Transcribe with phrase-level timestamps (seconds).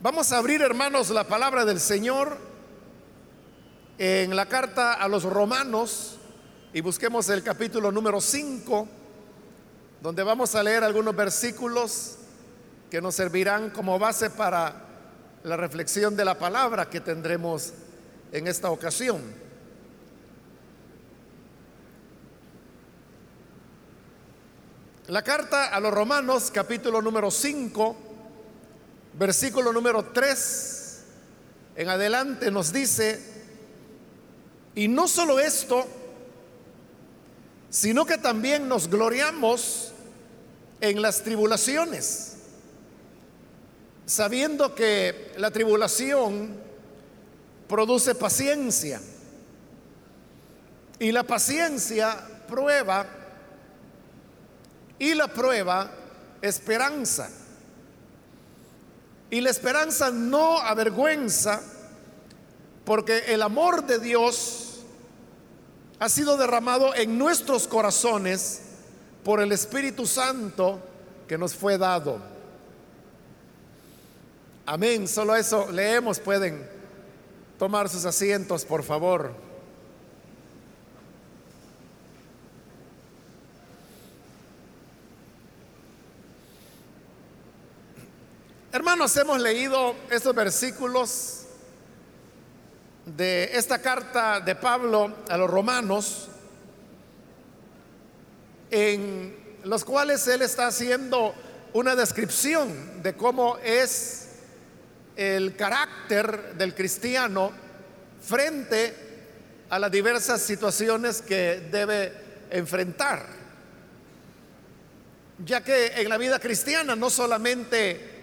[0.00, 2.38] Vamos a abrir, hermanos, la palabra del Señor
[3.98, 6.18] en la carta a los romanos
[6.72, 8.86] y busquemos el capítulo número 5,
[10.00, 12.18] donde vamos a leer algunos versículos
[12.88, 14.84] que nos servirán como base para
[15.42, 17.72] la reflexión de la palabra que tendremos
[18.30, 19.20] en esta ocasión.
[25.08, 28.07] La carta a los romanos, capítulo número 5,
[29.18, 30.78] versículo número 3
[31.76, 33.20] en adelante nos dice,
[34.74, 35.86] y no solo esto,
[37.70, 39.92] sino que también nos gloriamos
[40.80, 42.36] en las tribulaciones,
[44.06, 46.56] sabiendo que la tribulación
[47.68, 49.00] produce paciencia
[50.98, 52.16] y la paciencia
[52.48, 53.06] prueba
[54.98, 55.92] y la prueba
[56.42, 57.30] esperanza.
[59.30, 61.60] Y la esperanza no avergüenza
[62.84, 64.80] porque el amor de Dios
[65.98, 68.62] ha sido derramado en nuestros corazones
[69.24, 70.80] por el Espíritu Santo
[71.26, 72.18] que nos fue dado.
[74.64, 75.08] Amén.
[75.08, 76.20] Solo eso leemos.
[76.20, 76.66] Pueden
[77.58, 79.47] tomar sus asientos, por favor.
[88.78, 91.46] Hermanos, hemos leído estos versículos
[93.04, 96.28] de esta carta de Pablo a los romanos,
[98.70, 101.34] en los cuales él está haciendo
[101.72, 104.28] una descripción de cómo es
[105.16, 107.50] el carácter del cristiano
[108.22, 108.94] frente
[109.70, 112.12] a las diversas situaciones que debe
[112.52, 113.26] enfrentar.
[115.44, 118.17] Ya que en la vida cristiana no solamente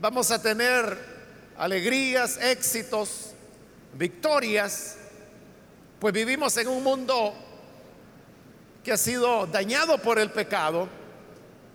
[0.00, 0.96] vamos a tener
[1.56, 3.32] alegrías, éxitos,
[3.94, 4.96] victorias,
[5.98, 7.34] pues vivimos en un mundo
[8.84, 10.88] que ha sido dañado por el pecado,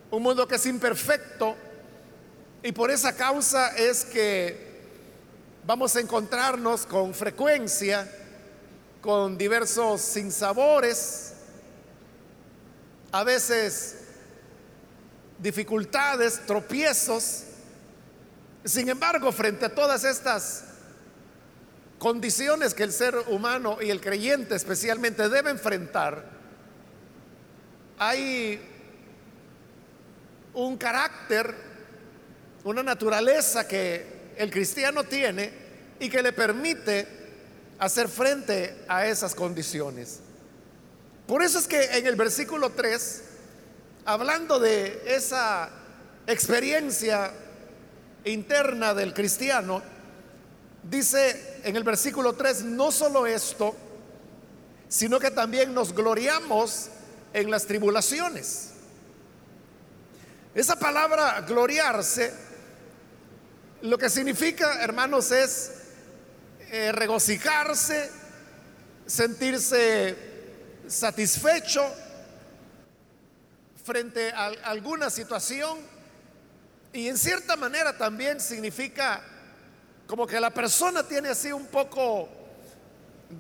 [0.09, 1.55] un mundo que es imperfecto,
[2.61, 4.71] y por esa causa es que
[5.65, 8.09] vamos a encontrarnos con frecuencia
[9.01, 11.33] con diversos sinsabores,
[13.11, 13.97] a veces
[15.39, 17.43] dificultades, tropiezos,
[18.65, 20.63] sin embargo, frente a todas estas
[21.99, 26.23] condiciones que el ser humano y el creyente especialmente debe enfrentar,
[27.97, 28.61] hay
[30.53, 31.53] un carácter,
[32.63, 35.51] una naturaleza que el cristiano tiene
[35.99, 37.07] y que le permite
[37.79, 40.19] hacer frente a esas condiciones.
[41.27, 43.23] Por eso es que en el versículo 3,
[44.05, 45.69] hablando de esa
[46.27, 47.31] experiencia
[48.25, 49.81] interna del cristiano,
[50.83, 53.75] dice en el versículo 3, no solo esto,
[54.87, 56.89] sino que también nos gloriamos
[57.33, 58.71] en las tribulaciones.
[60.53, 62.31] Esa palabra gloriarse,
[63.81, 65.71] lo que significa, hermanos, es
[66.71, 68.11] eh, regocijarse,
[69.05, 70.15] sentirse
[70.87, 71.83] satisfecho
[73.83, 75.92] frente a alguna situación
[76.93, 79.21] y en cierta manera también significa
[80.05, 82.29] como que la persona tiene así un poco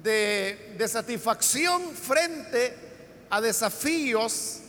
[0.01, 2.75] de, satisfacción frente
[3.29, 4.59] a desafíos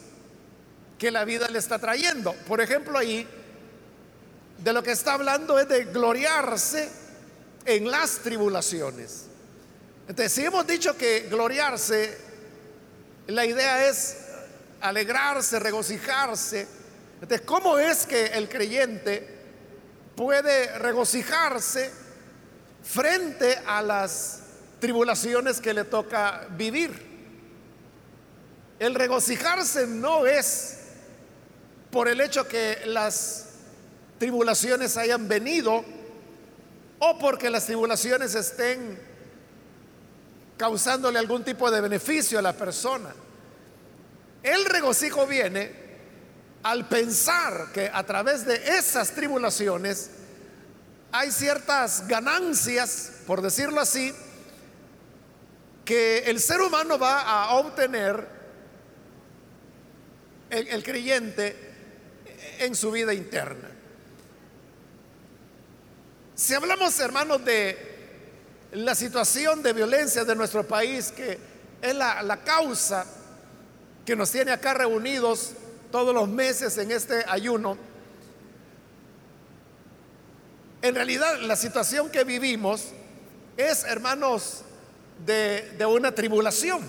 [0.98, 2.34] que la vida le está trayendo.
[2.46, 3.26] Por ejemplo, ahí
[4.58, 6.90] de lo que está hablando es de gloriarse
[7.64, 9.24] en las tribulaciones.
[10.06, 12.18] Entonces, si hemos dicho que gloriarse,
[13.28, 14.18] la idea es
[14.82, 16.83] alegrarse, regocijarse,
[17.24, 19.26] entonces, ¿cómo es que el creyente
[20.14, 21.90] puede regocijarse
[22.82, 24.40] frente a las
[24.78, 26.92] tribulaciones que le toca vivir?
[28.78, 30.80] El regocijarse no es
[31.90, 33.46] por el hecho que las
[34.18, 35.82] tribulaciones hayan venido
[36.98, 39.00] o porque las tribulaciones estén
[40.58, 43.14] causándole algún tipo de beneficio a la persona.
[44.42, 45.83] El regocijo viene
[46.64, 50.10] al pensar que a través de esas tribulaciones
[51.12, 54.14] hay ciertas ganancias, por decirlo así,
[55.84, 58.26] que el ser humano va a obtener,
[60.48, 61.54] el, creyente,
[62.60, 63.68] en su vida interna.
[66.34, 67.94] Si hablamos, hermanos, de
[68.72, 71.38] la situación de violencia de nuestro país, que
[71.82, 73.04] es la, la causa
[74.06, 75.52] que nos tiene acá reunidos
[75.94, 77.78] todos los meses en este ayuno,
[80.82, 82.86] en realidad la situación que vivimos
[83.56, 84.64] es, hermanos,
[85.24, 86.80] de, una tribulación.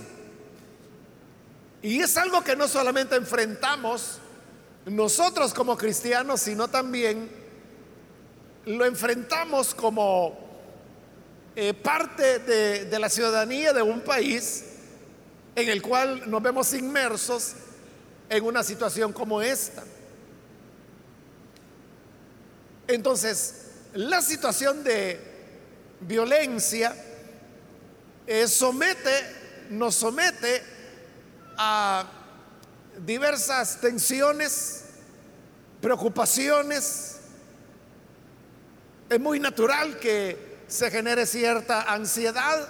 [1.83, 4.17] Y es algo que no solamente enfrentamos
[4.87, 7.29] nosotros como cristianos, sino también
[8.65, 10.35] lo enfrentamos como
[11.55, 14.65] eh, parte de, de la ciudadanía de un país
[15.55, 17.53] en el cual nos vemos inmersos
[18.29, 19.83] en una situación como esta.
[22.87, 25.19] Entonces, la situación de
[26.01, 26.95] violencia
[28.27, 29.09] eh, somete,
[29.69, 30.63] nos somete
[31.57, 32.05] a
[33.05, 34.85] diversas tensiones,
[35.81, 37.17] preocupaciones.
[39.09, 42.67] Es muy natural que se genere cierta ansiedad,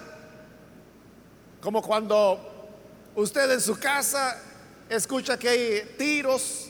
[1.60, 2.68] como cuando
[3.14, 4.38] usted en su casa
[4.88, 6.68] escucha que hay tiros,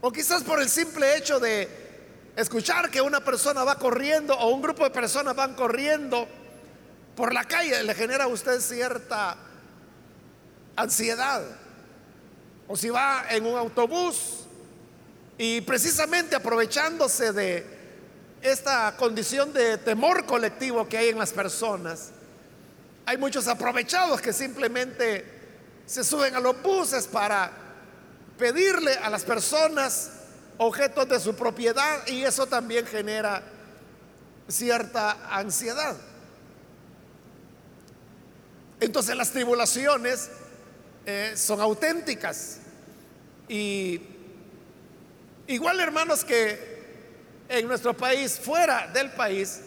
[0.00, 1.68] o quizás por el simple hecho de
[2.36, 6.28] escuchar que una persona va corriendo o un grupo de personas van corriendo
[7.16, 9.36] por la calle, le genera a usted cierta
[10.76, 11.42] ansiedad.
[12.68, 14.44] O si va en un autobús
[15.38, 17.64] y precisamente aprovechándose de
[18.42, 22.10] esta condición de temor colectivo que hay en las personas,
[23.06, 25.35] hay muchos aprovechados que simplemente
[25.86, 27.50] se suben a los buses para
[28.36, 30.10] pedirle a las personas
[30.58, 33.42] objetos de su propiedad y eso también genera
[34.48, 35.96] cierta ansiedad.
[38.80, 40.28] Entonces las tribulaciones
[41.06, 42.58] eh, son auténticas.
[43.48, 44.00] Y
[45.46, 46.76] igual hermanos que
[47.48, 49.60] en nuestro país, fuera del país,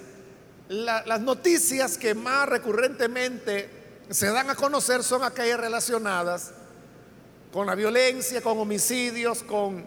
[0.68, 3.79] las noticias que más recurrentemente
[4.10, 6.52] se dan a conocer son aquellas relacionadas
[7.52, 9.86] con la violencia, con homicidios, con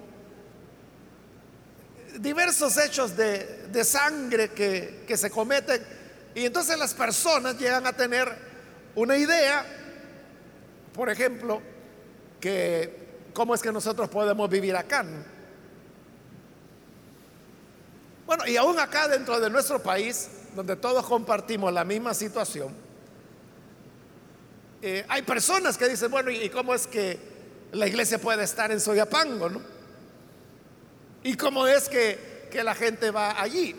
[2.19, 5.83] diversos hechos de, de sangre que, que se cometen.
[6.35, 8.33] Y entonces las personas llegan a tener
[8.95, 9.65] una idea,
[10.95, 11.61] por ejemplo,
[12.41, 13.03] que
[13.33, 15.05] cómo es que nosotros podemos vivir acá.
[18.27, 22.92] Bueno, y aún acá dentro de nuestro país, donde todos compartimos la misma situación,
[24.83, 27.17] eh, hay personas que dicen, bueno, ¿y cómo es que
[27.71, 29.49] la iglesia puede estar en Soyapango?
[29.49, 29.63] ¿no?
[31.23, 33.77] ¿Y cómo es que, que la gente va allí?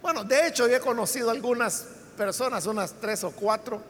[0.00, 3.82] Bueno, de hecho, yo he conocido algunas personas, unas tres o cuatro,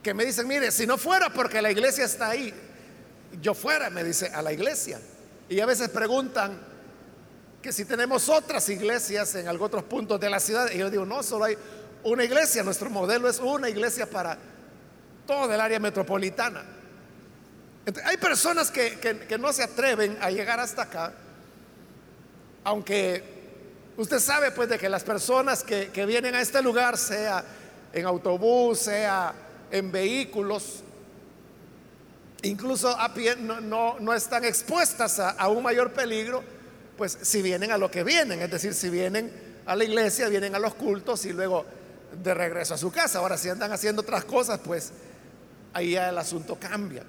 [0.00, 2.54] que me dicen, mire, si no fuera porque la iglesia está ahí,
[3.42, 5.00] yo fuera, me dice, a la iglesia.
[5.48, 6.56] Y a veces preguntan
[7.60, 10.70] que si tenemos otras iglesias en algunos otros puntos de la ciudad.
[10.72, 11.58] Y yo digo, no, solo hay
[12.08, 14.38] una iglesia, nuestro modelo es una iglesia para
[15.26, 16.64] todo el área metropolitana.
[18.04, 21.12] hay personas que, que no se atreven a llegar hasta acá,
[22.64, 23.38] aunque
[23.98, 27.44] Usted sabe pues de que las personas que, vienen a este lugar, sea
[27.92, 29.34] en autobús, sea
[29.72, 30.84] en vehículos,
[32.42, 36.44] incluso a pie, no, están expuestas a, un mayor peligro,
[36.96, 39.32] pues si vienen a lo que vienen, es decir, si vienen
[39.66, 41.66] a la iglesia, vienen a los cultos y luego
[42.12, 43.18] de regreso a su casa.
[43.18, 44.92] Ahora si andan haciendo otras cosas, pues
[45.72, 47.04] ahí ya el asunto cambia.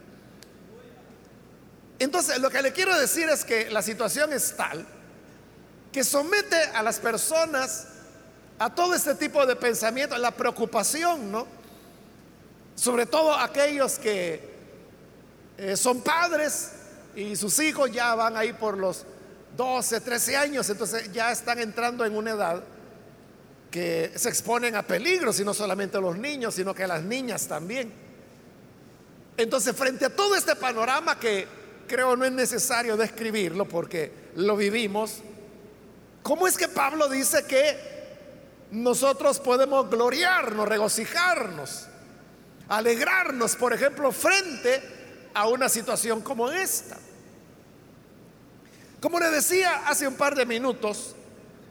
[1.99, 4.85] Entonces, lo que le quiero decir es que la situación es tal
[5.91, 7.87] que somete a las personas
[8.59, 11.47] a todo este tipo de pensamiento, la preocupación, ¿no?
[12.75, 14.49] Sobre todo aquellos que
[15.57, 16.71] eh, son padres
[17.15, 19.05] y sus hijos ya van ahí por los
[19.57, 22.63] 12, 13 años, entonces ya están entrando en una edad
[23.69, 27.91] que se exponen a peligros, y no solamente los niños, sino que las niñas también.
[29.37, 31.47] Entonces, frente a todo este panorama que
[31.87, 35.21] creo no es necesario describirlo porque lo vivimos,
[36.23, 37.75] ¿Cómo es que Pablo dice que
[38.71, 41.87] nosotros podemos gloriarnos, regocijarnos,
[42.67, 44.81] alegrarnos, por ejemplo, frente
[45.33, 46.97] a una situación como esta?
[49.01, 51.15] Como le decía hace un par de minutos,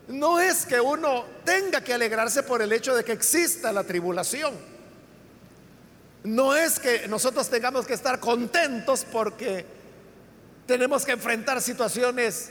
[0.08, 4.54] no es que uno tenga que alegrarse por el hecho de que exista la tribulación.
[6.24, 9.66] No es que nosotros tengamos que estar contentos porque
[10.66, 12.50] tenemos que enfrentar situaciones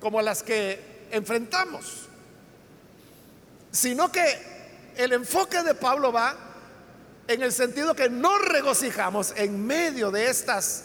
[0.00, 2.08] como las que enfrentamos,
[3.70, 6.36] sino que el enfoque de Pablo va
[7.28, 10.84] en el sentido que no regocijamos en medio de estas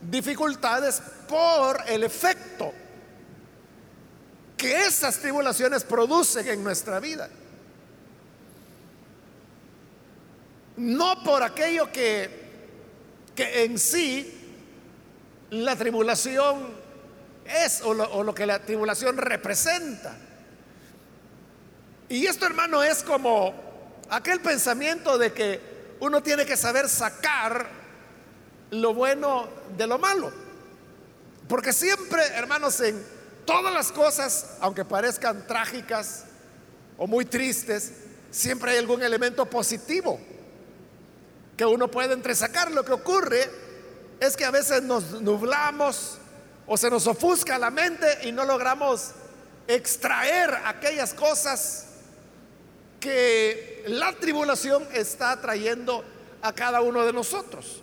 [0.00, 2.72] dificultades por el efecto
[4.56, 7.28] que esas tribulaciones producen en nuestra vida.
[10.76, 12.30] No por aquello que,
[13.34, 14.32] que en sí
[15.50, 16.74] la tribulación
[17.44, 20.16] es o lo, o lo que la tribulación representa.
[22.08, 23.54] Y esto, hermano, es como
[24.10, 25.60] aquel pensamiento de que
[26.00, 27.68] uno tiene que saber sacar
[28.70, 30.32] lo bueno de lo malo.
[31.48, 33.13] Porque siempre, hermanos, en
[33.44, 36.24] todas las cosas, aunque parezcan trágicas
[36.96, 37.92] o muy tristes,
[38.30, 40.18] siempre hay algún elemento positivo
[41.56, 42.70] que uno puede entresacar.
[42.70, 43.50] Lo que ocurre
[44.20, 46.18] es que a veces nos nublamos
[46.66, 49.10] o se nos ofusca la mente y no logramos
[49.66, 51.86] extraer aquellas cosas
[53.00, 56.04] que la tribulación está trayendo
[56.42, 57.82] a cada uno de nosotros.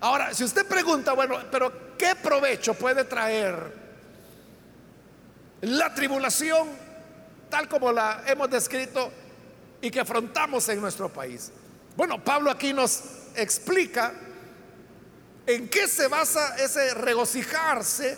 [0.00, 3.83] Ahora, si usted pregunta, bueno, pero ¿qué provecho puede traer
[5.64, 6.68] la tribulación
[7.50, 9.10] tal como la hemos descrito
[9.80, 11.52] y que afrontamos en nuestro país?
[11.96, 13.02] Bueno, Pablo aquí nos
[13.36, 14.12] explica
[15.46, 18.16] en qué se basa ese regocijarse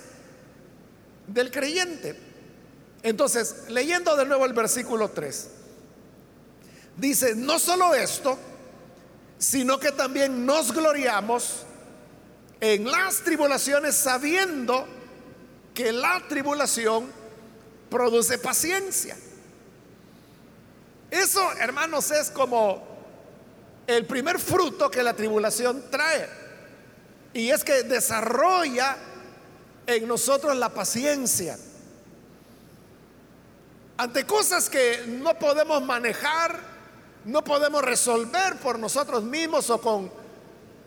[1.26, 2.18] del creyente.
[3.02, 5.50] Entonces, leyendo de nuevo el versículo 3.
[6.96, 8.38] Dice, no solo esto,
[9.38, 11.64] sino que también nos gloriamos
[12.60, 14.86] en las tribulaciones sabiendo
[15.74, 17.06] que la tribulación
[17.90, 19.16] produce paciencia.
[21.10, 22.82] Eso, hermanos, es como
[23.86, 26.28] el primer fruto que la tribulación trae.
[27.32, 28.96] Y es que desarrolla
[29.86, 31.58] en nosotros la paciencia.
[33.98, 36.60] Ante cosas que no podemos manejar,
[37.24, 40.10] no podemos resolver por nosotros mismos o con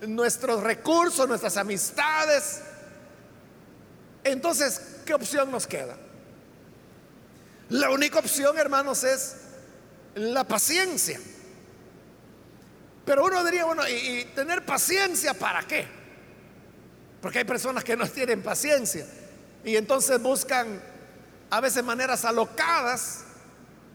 [0.08, 2.62] nuestros recursos, nuestras amistades.
[4.24, 5.98] Entonces, ¿qué opción nos queda?
[7.69, 9.35] La única opción, hermanos, es
[10.15, 11.19] la paciencia.
[13.05, 15.88] Pero uno diría, bueno, ¿y, tener paciencia para qué?
[17.21, 19.05] Porque hay personas que no tienen paciencia
[19.63, 20.81] y entonces buscan
[21.49, 23.23] a veces maneras alocadas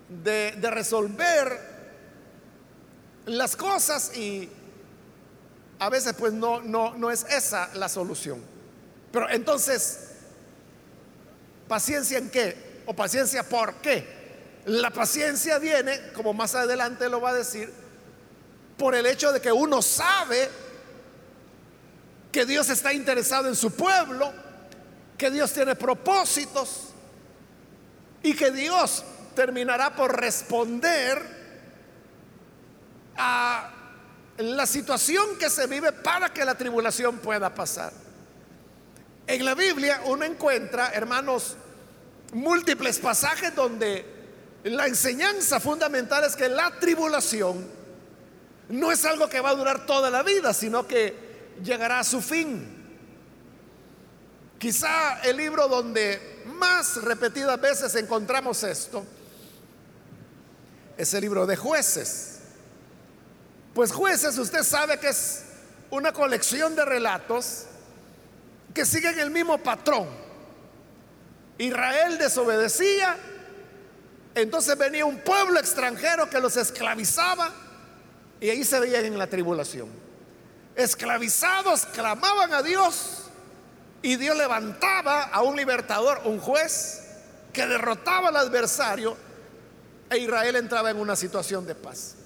[0.08, 1.74] de, de resolver
[3.26, 4.50] las cosas y
[5.78, 8.42] a veces pues no, no, no es esa la solución.
[9.12, 10.10] Pero entonces,
[11.68, 12.73] ¿paciencia en qué?
[12.86, 14.24] ¿O paciencia por qué?
[14.66, 17.72] La paciencia viene, como más adelante lo va a decir,
[18.76, 20.48] por el hecho de que uno sabe
[22.32, 24.32] que Dios está interesado en su pueblo,
[25.16, 26.88] que Dios tiene propósitos
[28.22, 29.04] y que Dios
[29.36, 31.22] terminará por responder
[33.16, 33.70] a
[34.38, 37.92] la situación que se vive para que la tribulación pueda pasar.
[39.26, 41.56] En la Biblia uno encuentra, hermanos,
[42.32, 44.04] múltiples pasajes donde
[44.64, 47.64] la enseñanza fundamental es que la tribulación
[48.70, 51.14] no es algo que va a durar toda la vida, sino que
[51.62, 52.82] llegará a su fin.
[54.58, 59.04] Quizá el libro donde más repetidas veces encontramos esto
[60.96, 62.38] es el libro de jueces.
[63.74, 65.44] Pues jueces, usted sabe que es
[65.90, 67.64] una colección de relatos
[68.72, 70.23] que siguen el mismo patrón.
[71.58, 73.16] Israel desobedecía,
[74.34, 77.52] entonces venía un pueblo extranjero que los esclavizaba
[78.40, 79.88] y ahí se veían en la tribulación.
[80.74, 83.24] Esclavizados clamaban a Dios
[84.02, 87.02] y Dios levantaba a un libertador, un juez,
[87.52, 89.16] que derrotaba al adversario
[90.10, 92.16] e Israel entraba en una situación de paz.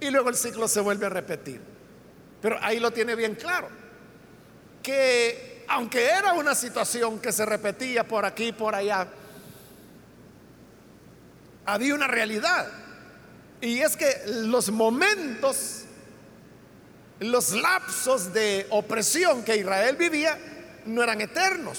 [0.00, 1.60] Y luego el ciclo se vuelve a repetir.
[2.40, 3.68] Pero ahí lo tiene bien claro.
[4.82, 9.06] Que aunque era una situación que se repetía por aquí y por allá,
[11.66, 12.66] había una realidad.
[13.60, 15.82] Y es que los momentos,
[17.20, 20.38] los lapsos de opresión que Israel vivía
[20.86, 21.78] no eran eternos.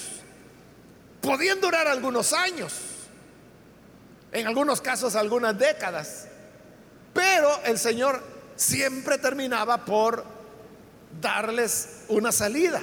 [1.20, 2.72] Podían durar algunos años,
[4.30, 6.28] en algunos casos algunas décadas.
[7.12, 8.22] Pero el Señor
[8.54, 10.24] siempre terminaba por
[11.20, 12.80] darles una salida.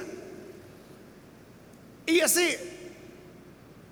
[2.08, 2.56] Y así,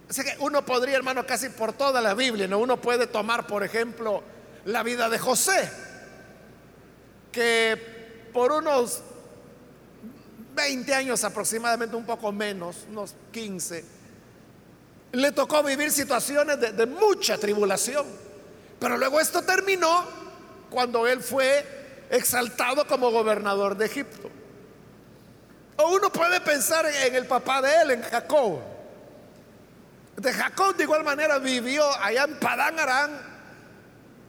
[0.08, 2.58] así que uno podría, hermano, casi por toda la Biblia, ¿no?
[2.58, 4.22] uno puede tomar, por ejemplo,
[4.64, 5.70] la vida de José,
[7.30, 9.02] que por unos
[10.54, 13.84] 20 años aproximadamente, un poco menos, unos 15,
[15.12, 18.06] le tocó vivir situaciones de mucha tribulación.
[18.80, 20.06] Pero luego esto terminó
[20.70, 24.30] cuando él fue exaltado como gobernador de Egipto.
[25.76, 28.60] O uno puede pensar en el papá de él, en Jacob.
[30.16, 33.20] De Jacob de igual manera vivió allá en Padán Arán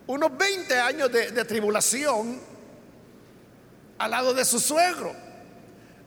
[0.08, 2.40] unos 20 años de, de tribulación
[3.98, 5.16] al lado de su suegro.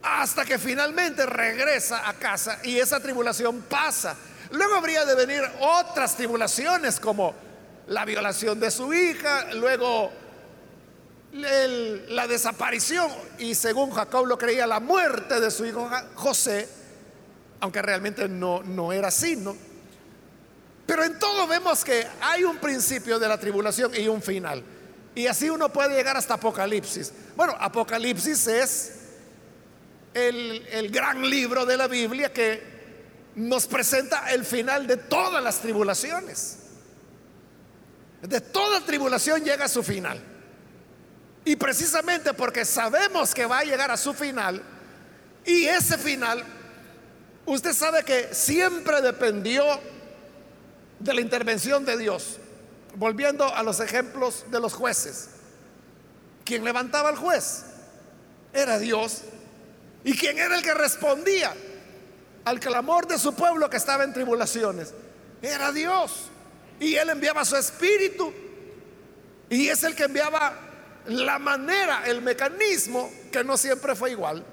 [0.03, 4.15] hasta que finalmente regresa a casa y esa tribulación pasa.
[4.51, 7.35] Luego habría de venir otras tribulaciones como
[7.87, 10.11] la violación de su hija, luego
[11.33, 13.09] la desaparición
[13.39, 16.67] y según Jacob lo creía, la muerte de su hijo José,
[17.59, 19.55] aunque realmente no, no era así, ¿no?
[20.85, 24.61] Pero en todo vemos que hay un principio de la tribulación y un final.
[25.15, 27.13] Y así uno puede llegar hasta Apocalipsis.
[27.35, 28.91] Bueno, Apocalipsis es
[30.13, 32.71] el, el gran libro de la Biblia que
[33.35, 36.57] nos presenta el final de todas las tribulaciones.
[38.21, 40.30] De toda tribulación llega a su final.
[41.43, 44.61] Y precisamente porque sabemos que va a llegar a su final,
[45.45, 46.43] y ese final,
[47.45, 49.63] usted sabe que siempre dependió
[50.99, 52.37] de la intervención de Dios.
[52.95, 55.29] Volviendo a los ejemplos de los jueces.
[56.43, 57.63] Quien levantaba al juez
[58.53, 59.21] era Dios.
[60.03, 61.55] ¿Y quién era el que respondía
[62.43, 64.93] al clamor de su pueblo que estaba en tribulaciones?
[65.41, 66.29] Era Dios.
[66.79, 68.33] Y él enviaba su espíritu.
[69.49, 70.70] Y es el que enviaba
[71.07, 74.43] la manera, el mecanismo, que no siempre fue igual,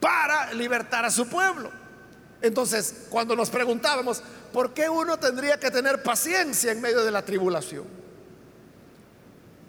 [0.00, 1.70] para libertar a su pueblo.
[2.40, 4.22] Entonces, cuando nos preguntábamos,
[4.52, 7.84] ¿por qué uno tendría que tener paciencia en medio de la tribulación?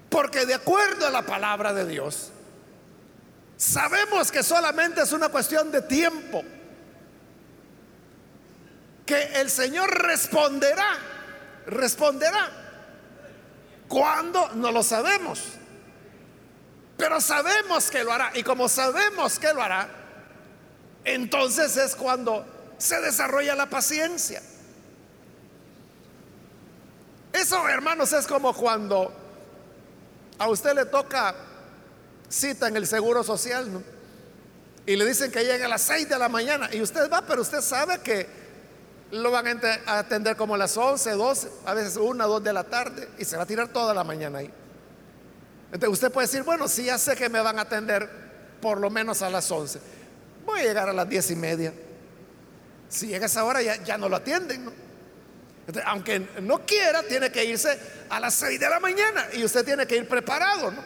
[0.09, 2.29] Porque de acuerdo a la palabra de Dios,
[3.57, 6.43] sabemos que solamente es una cuestión de tiempo,
[9.05, 10.97] que el Señor responderá,
[11.67, 12.62] responderá
[13.93, 14.49] ¿Cuándo?
[14.55, 15.39] No lo sabemos.
[16.97, 18.31] Pero sabemos que lo hará.
[18.33, 19.87] Y como sabemos que lo hará,
[21.05, 22.43] entonces es cuando
[22.79, 24.41] se desarrolla la paciencia.
[27.31, 29.13] Eso, hermanos, es como cuando
[30.39, 31.35] a usted le toca
[32.29, 33.83] cita en el Seguro Social,
[34.87, 37.43] Y le dicen que llegue a las 6 de la mañana y usted va, pero
[37.43, 38.42] usted sabe que
[39.13, 42.63] lo van a atender como a las 11, 12, a veces 1, 2 de la
[42.63, 44.51] tarde y se va a tirar toda la mañana ahí.
[45.71, 48.09] Entonces usted puede decir, bueno, si ya sé que me van a atender
[48.59, 49.79] por lo menos a las 11,
[50.45, 51.73] voy a llegar a las 10 y media.
[52.89, 54.71] Si llega esa hora ya, ya no lo atienden,
[55.85, 59.85] aunque no quiera, tiene que irse a las 6 de la mañana y usted tiene
[59.85, 60.81] que ir preparado, ¿no?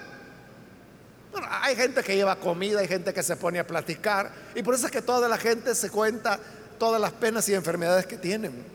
[1.32, 4.76] Bueno, hay gente que lleva comida, hay gente que se pone a platicar y por
[4.76, 6.40] eso es que toda la gente se cuenta
[6.78, 8.66] todas las penas y enfermedades que tienen.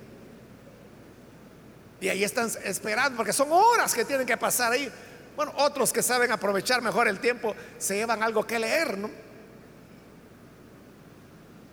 [2.00, 4.90] Y ahí están esperando, porque son horas que tienen que pasar ahí.
[5.36, 9.10] Bueno, otros que saben aprovechar mejor el tiempo se llevan algo que leer, ¿no?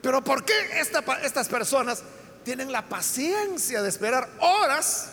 [0.02, 2.04] Pero ¿por qué estas personas
[2.44, 5.10] tienen la paciencia de esperar horas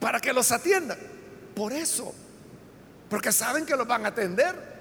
[0.00, 0.98] para que los atiendan?
[1.54, 2.14] Por eso,
[3.08, 4.72] porque saben que los van a atender.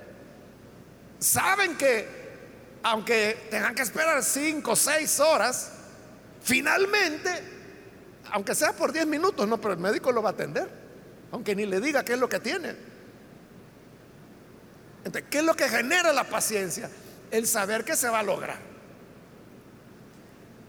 [1.20, 2.21] Saben que
[2.84, 5.72] aunque tengan que esperar cinco seis horas,
[6.42, 7.30] finalmente,
[8.32, 10.68] aunque sea por 10 minutos, no, pero el médico lo va a atender,
[11.32, 12.76] aunque ni le diga qué es lo que tiene.
[15.04, 16.90] Entonces, ¿qué es lo que genera la paciencia?
[17.30, 18.58] El saber que se va a lograr.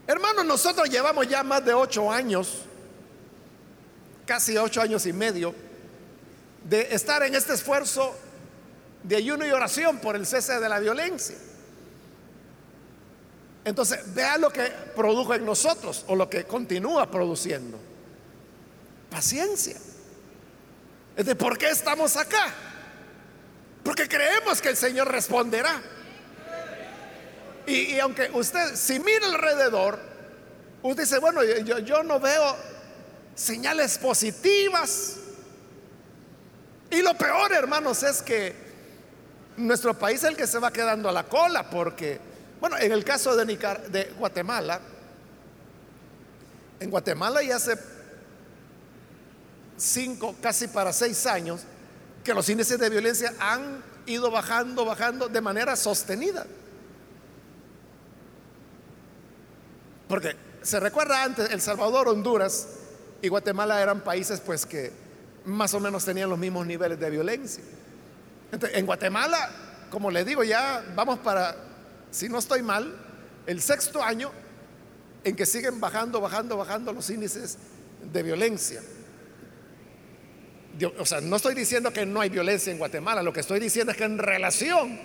[0.05, 2.63] Hermanos, nosotros llevamos ya más de ocho años,
[4.25, 5.55] casi ocho años y medio,
[6.63, 8.15] de estar en este esfuerzo
[9.03, 11.37] de ayuno y oración por el cese de la violencia.
[13.65, 14.63] Entonces, vea lo que
[14.95, 17.79] produjo en nosotros o lo que continúa produciendo.
[19.09, 19.77] Paciencia.
[21.15, 22.53] Es de por qué estamos acá.
[23.83, 25.81] Porque creemos que el Señor responderá.
[27.65, 29.97] Y, aunque usted, si mira alrededor,
[30.81, 32.57] usted dice, bueno, yo, yo no veo
[33.35, 35.17] señales positivas.
[36.91, 38.55] Y lo peor, hermanos, es que
[39.57, 42.19] nuestro país es el que se va quedando a la cola porque
[42.63, 44.79] bueno, en el caso de, Guatemala,
[46.79, 47.77] en Guatemala ya hace
[49.75, 51.63] cinco, casi para seis años,
[52.23, 56.45] que los índices de violencia han ido bajando, bajando de manera sostenida.
[60.07, 62.69] Porque se recuerda antes, El Salvador, Honduras
[63.21, 64.89] y Guatemala eran países pues que
[65.43, 67.63] más o menos tenían los mismos niveles de violencia.
[68.53, 69.49] En Guatemala,
[69.91, 71.72] como le digo, ya vamos para
[72.13, 72.95] si no estoy mal,
[73.47, 74.31] el sexto año
[75.23, 77.57] en que siguen bajando, bajando, bajando los índices
[78.11, 78.81] de violencia.
[80.99, 83.91] O sea, no estoy diciendo que no hay violencia en Guatemala, lo que estoy diciendo
[83.91, 84.99] es que en relación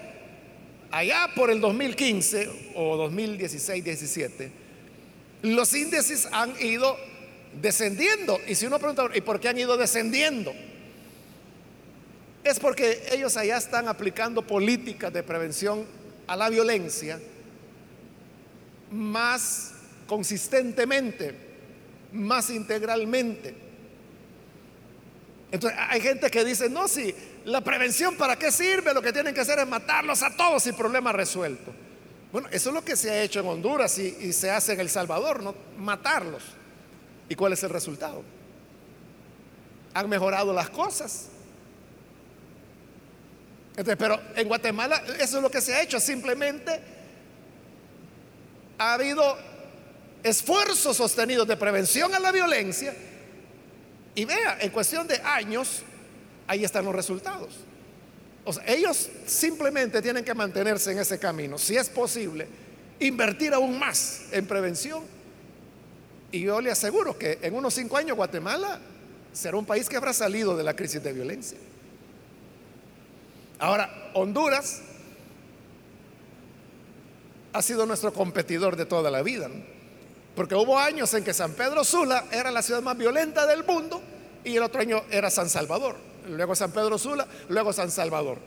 [0.90, 4.53] allá por el 2015 o 2016, 17,
[5.42, 6.97] los índices han ido
[7.61, 8.38] descendiendo.
[8.47, 10.53] Y si uno pregunta, ¿y por qué han ido descendiendo?
[12.44, 15.85] es porque ellos allá están aplicando políticas de prevención
[16.29, 17.19] a la violencia
[18.93, 19.73] más
[20.07, 21.35] consistentemente,
[22.12, 23.55] más integralmente.
[25.51, 27.14] Entonces hay gente que dice, no, si
[27.45, 30.73] la prevención para qué sirve, lo que tienen que hacer es matarlos a todos y
[30.73, 31.73] problema resuelto.
[32.31, 34.91] Bueno, eso es lo que se ha hecho en Honduras y, se hace en El
[34.91, 35.55] Salvador, ¿no?
[35.79, 36.43] Matarlos.
[37.29, 38.23] ¿Y cuál es el resultado?
[39.95, 41.29] Han mejorado las cosas.
[43.85, 46.81] Pero en Guatemala eso es lo que se ha hecho, simplemente
[48.79, 49.37] ha habido
[50.23, 52.95] esfuerzos sostenidos de prevención a la violencia
[54.14, 55.83] y vea, en cuestión de años,
[56.49, 57.51] ahí están los resultados.
[58.45, 62.49] O sea, ellos simplemente tienen que mantenerse en ese camino, si es posible,
[62.99, 65.05] invertir aún más en prevención.
[66.33, 68.81] Y yo le aseguro que en unos cinco años Guatemala
[69.33, 71.59] será un país que habrá salido de la crisis de violencia.
[73.59, 74.83] Ahora, Honduras
[77.53, 79.49] ha sido nuestro competidor de toda la vida.
[80.37, 84.01] Porque hubo años en que San Pedro Sula era la ciudad más violenta del mundo
[84.44, 85.97] y el otro año era San Salvador.
[86.29, 88.38] Luego San Pedro Sula, luego San Salvador.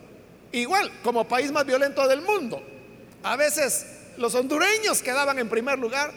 [0.54, 2.62] Igual, como país más violento del mundo.
[3.24, 3.86] A veces
[4.18, 6.14] los hondureños quedaban en primer lugar,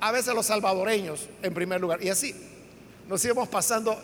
[0.00, 2.02] a veces los salvadoreños en primer lugar.
[2.02, 2.34] Y así
[3.08, 3.98] nos íbamos pasando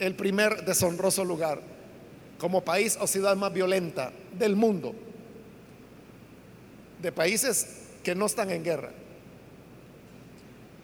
[0.00, 1.71] el primer deshonroso lugar
[2.42, 4.96] como país o ciudad más violenta del mundo
[7.00, 7.68] de países
[8.02, 8.90] que no están en guerra.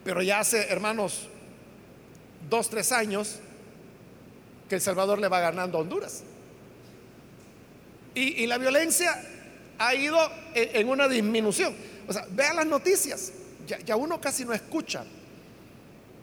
[0.05, 1.27] Pero ya hace, hermanos,
[2.49, 3.41] dos, tres años
[4.69, 6.23] que El Salvador le va ganando a Honduras.
[8.15, 9.21] Y, la violencia
[9.79, 10.17] ha ido
[10.55, 11.75] en, una disminución.
[12.07, 13.33] O sea, vean las noticias.
[13.67, 15.05] Ya, ya, uno casi no escucha.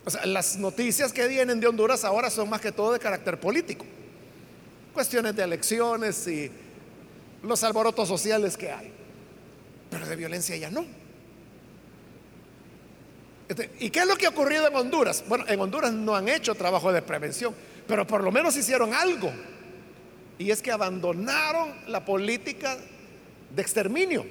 [0.05, 3.37] O sea, las noticias que vienen de Honduras ahora son más que todo de carácter
[3.37, 3.85] político.
[4.95, 6.51] Cuestiones de elecciones y
[7.43, 8.95] los alborotos sociales que hay
[9.95, 10.85] pero de violencia ya no.
[13.47, 15.23] Este, ¿Y qué es lo que ha ocurrido en Honduras?
[15.27, 17.55] Bueno, en Honduras no han hecho trabajo de prevención,
[17.87, 19.31] pero por lo menos hicieron algo.
[20.37, 22.77] Y es que abandonaron la política
[23.55, 24.25] de exterminio,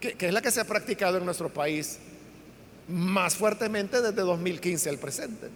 [0.00, 1.98] que, es la que se ha practicado en nuestro país
[2.88, 5.48] más fuertemente desde 2015 al presente.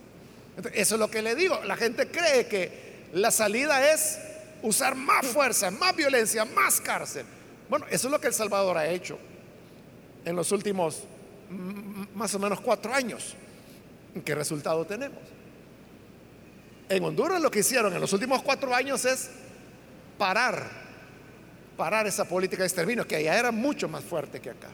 [0.72, 1.62] eso es lo que le digo.
[1.64, 4.18] La gente cree que la salida es
[4.62, 7.24] usar más fuerza, más violencia, más cárcel.
[7.68, 9.18] Bueno, eso es lo que El Salvador ha hecho
[10.24, 11.04] en los últimos
[12.14, 13.34] más o menos cuatro años.
[14.24, 15.18] ¿Qué resultado tenemos?
[16.88, 19.30] En Honduras lo que hicieron en los últimos cuatro años es
[20.16, 20.68] parar,
[21.76, 24.68] parar esa política de exterminio, que allá era mucho más fuerte que acá.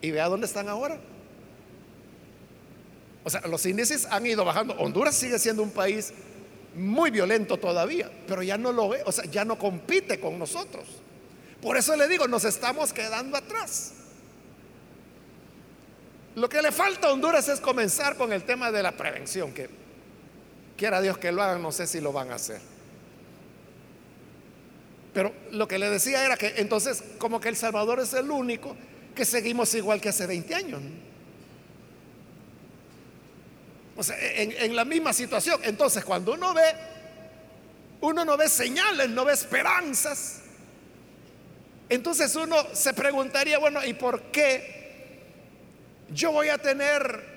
[0.00, 0.98] Y vea dónde están ahora.
[3.24, 4.74] O sea, los índices han ido bajando.
[4.74, 6.12] Honduras sigue siendo un país
[6.74, 10.86] muy violento todavía, pero ya no lo ve, o sea, ya no compite con nosotros.
[11.60, 13.92] Por eso le digo, nos estamos quedando atrás.
[16.34, 19.68] Lo que le falta a Honduras es comenzar con el tema de la prevención, que
[20.76, 22.60] quiera Dios que lo hagan, no sé si lo van a hacer.
[25.12, 28.74] Pero lo que le decía era que entonces como que El Salvador es el único
[29.14, 30.80] que seguimos igual que hace 20 años.
[33.96, 35.60] O sea, en, en la misma situación.
[35.64, 36.74] Entonces cuando uno ve,
[38.00, 40.40] uno no ve señales, no ve esperanzas.
[41.88, 45.20] Entonces uno se preguntaría, bueno, ¿y por qué
[46.10, 47.32] yo voy a tener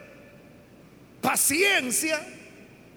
[1.21, 2.19] paciencia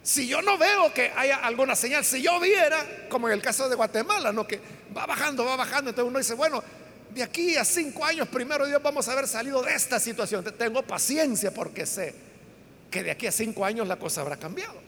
[0.02, 2.04] si yo no veo que haya alguna señal?
[2.04, 4.46] Si yo viera, como en el caso de Guatemala, ¿no?
[4.46, 4.60] Que
[4.96, 6.62] va bajando, va bajando, entonces uno dice, bueno,
[7.10, 10.44] de aquí a cinco años, primero Dios, vamos a haber salido de esta situación.
[10.56, 12.27] Tengo paciencia porque sé
[12.90, 14.80] que de aquí a cinco años la cosa habrá cambiado.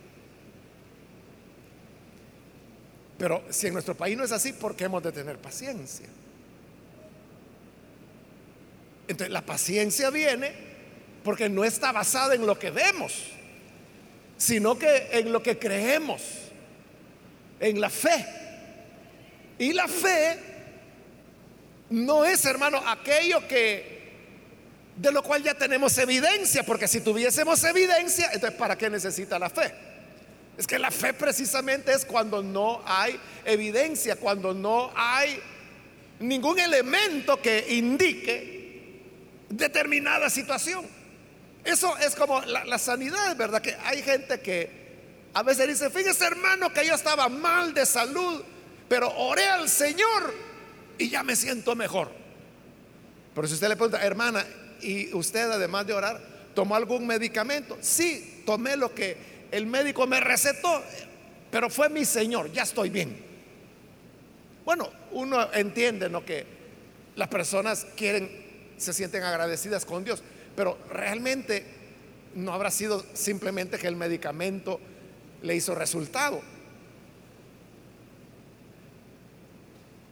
[3.19, 6.07] Pero si en nuestro país no es así, ¿por qué hemos de tener paciencia?
[9.07, 10.53] Entonces la paciencia viene
[11.23, 13.13] porque no está basada en lo que vemos,
[14.39, 16.23] sino que en lo que creemos,
[17.59, 18.25] en la fe.
[19.59, 20.39] Y la fe
[21.91, 24.00] no es, hermano, aquello que
[25.01, 29.49] de lo cual ya tenemos evidencia, porque si tuviésemos evidencia, entonces ¿para qué necesita la
[29.49, 29.73] fe?
[30.59, 35.41] Es que la fe precisamente es cuando no hay evidencia, cuando no hay
[36.19, 39.01] ningún elemento que indique
[39.49, 40.87] determinada situación.
[41.65, 43.63] Eso es como la, sanidad, ¿verdad?
[43.63, 44.69] Que hay gente que
[45.33, 48.43] a veces dice, fíjese hermano que yo estaba mal de salud,
[48.87, 50.35] pero oré al Señor
[50.99, 52.11] y ya me siento mejor.
[53.35, 54.45] Pero si usted le pregunta, hermana,
[54.83, 56.21] ¿y usted además de orar,
[56.55, 57.79] tomó algún medicamento?
[57.81, 59.17] Sí, tomé lo que
[59.51, 60.83] el médico me recetó.
[61.51, 63.17] pero fue mi Señor, ya estoy bien.
[64.65, 66.25] Bueno, uno entiende ¿no?
[66.25, 66.47] que
[67.17, 68.31] las personas quieren,
[68.77, 70.23] se sienten agradecidas con Dios,
[70.55, 71.65] pero realmente
[72.35, 74.81] no habrá sido simplemente que el medicamento
[75.43, 76.41] le hizo resultado.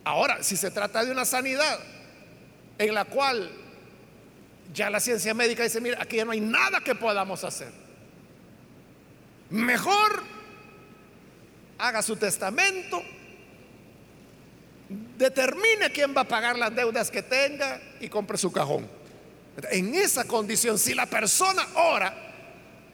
[0.05, 1.79] Ahora, si se trata de una sanidad
[2.79, 3.51] en la cual
[4.73, 7.73] ya la ciencia médica dice, mira, aquí ya no hay nada que podamos hacer.
[9.51, 10.23] Mejor
[11.79, 13.03] haga su testamento,
[15.17, 18.89] determine quién va a pagar las deudas que tenga y compre su cajón.
[19.71, 22.15] En esa condición, si la persona ora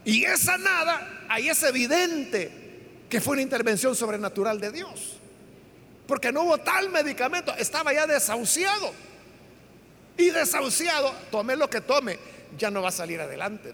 [0.04, 2.50] y es sanada, ahí es evidente
[3.08, 5.18] que fue una intervención sobrenatural de Dios.
[6.06, 8.92] Porque no hubo tal medicamento, estaba ya desahuciado.
[10.16, 12.18] Y desahuciado, tome lo que tome,
[12.56, 13.72] ya no va a salir adelante.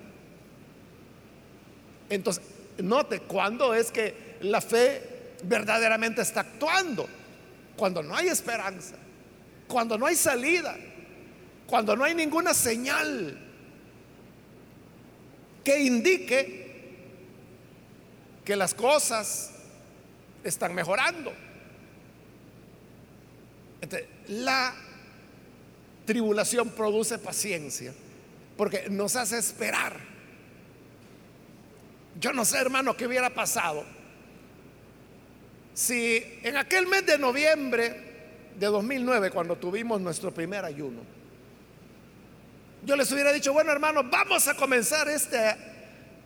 [2.09, 2.43] Entonces,
[2.79, 7.09] note cuándo es que la fe verdaderamente está actuando.
[7.77, 8.97] Cuando no hay esperanza,
[9.69, 10.77] cuando no hay salida,
[11.67, 13.39] cuando no hay ninguna señal
[15.63, 16.71] que indique
[18.45, 19.53] que las cosas
[20.43, 21.33] están mejorando.
[24.29, 24.75] la
[26.05, 27.93] tribulación produce paciencia
[28.57, 29.99] porque nos hace esperar.
[32.21, 33.85] Yo no sé, hermano, qué hubiera pasado
[35.81, 37.95] si en aquel mes de noviembre
[38.55, 41.01] de 2009, cuando tuvimos nuestro primer ayuno,
[42.85, 45.39] yo les hubiera dicho, bueno, hermano, vamos a comenzar este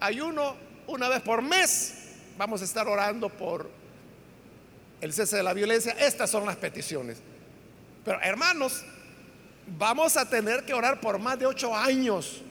[0.01, 0.57] ayuno
[0.87, 1.95] una vez por mes.
[2.37, 3.71] Vamos a estar orando por
[5.01, 5.93] el cese de la violencia.
[6.01, 7.19] Estas son las peticiones.
[8.05, 8.85] Pero hermanos,
[9.67, 12.43] vamos a tener que orar por más de ocho años.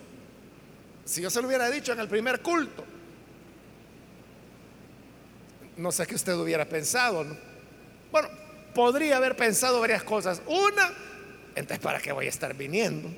[1.06, 2.86] Si yo se lo hubiera dicho en el primer culto,
[5.78, 7.26] no sé qué usted hubiera pensado.
[8.12, 8.30] Bueno,
[8.74, 10.42] podría haber pensado varias cosas.
[10.46, 10.92] Una,
[11.56, 13.10] entonces, ¿para qué voy a estar viniendo?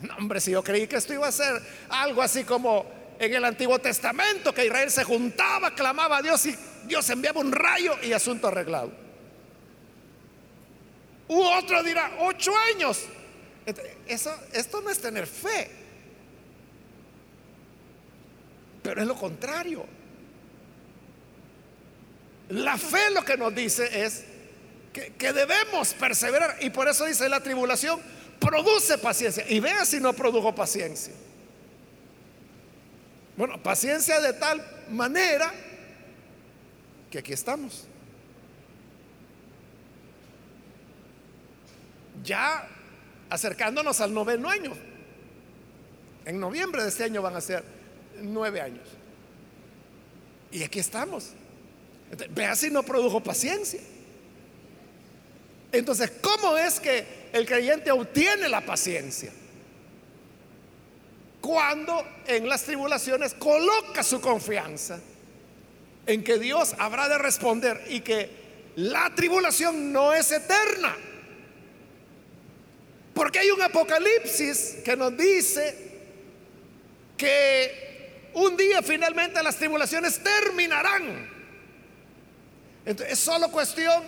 [0.00, 2.86] No, hombre, si yo creí que esto iba a ser algo así como
[3.18, 7.52] en el Antiguo Testamento, que Israel se juntaba, clamaba a Dios y Dios enviaba un
[7.52, 9.05] rayo y asunto arreglado.
[11.28, 13.02] U otro dirá, ocho años.
[14.06, 15.70] Eso, esto no es tener fe.
[18.82, 19.84] Pero es lo contrario.
[22.50, 24.24] La fe lo que nos dice es
[24.92, 26.58] que, que, debemos perseverar.
[26.60, 28.00] Y por eso dice la tribulación,
[28.38, 29.44] produce paciencia.
[29.48, 31.12] Y vea si no produjo paciencia.
[33.36, 35.52] Bueno, paciencia de tal manera
[37.10, 37.88] que aquí estamos.
[42.26, 42.68] Ya
[43.30, 44.72] acercándonos al noveno año.
[46.26, 47.64] En noviembre de este año van a ser
[48.20, 48.86] nueve años.
[50.50, 51.30] Y aquí estamos.
[52.30, 53.80] Vea si no produjo paciencia.
[55.72, 59.32] Entonces, ¿cómo es que el creyente obtiene la paciencia?
[61.40, 64.98] Cuando en las tribulaciones coloca su confianza
[66.06, 68.30] en que Dios habrá de responder y que
[68.76, 70.96] la tribulación no es eterna.
[73.16, 75.74] Porque hay un apocalipsis que nos dice
[77.16, 81.26] que un día finalmente las tribulaciones terminarán.
[82.84, 84.04] Entonces, es solo cuestión,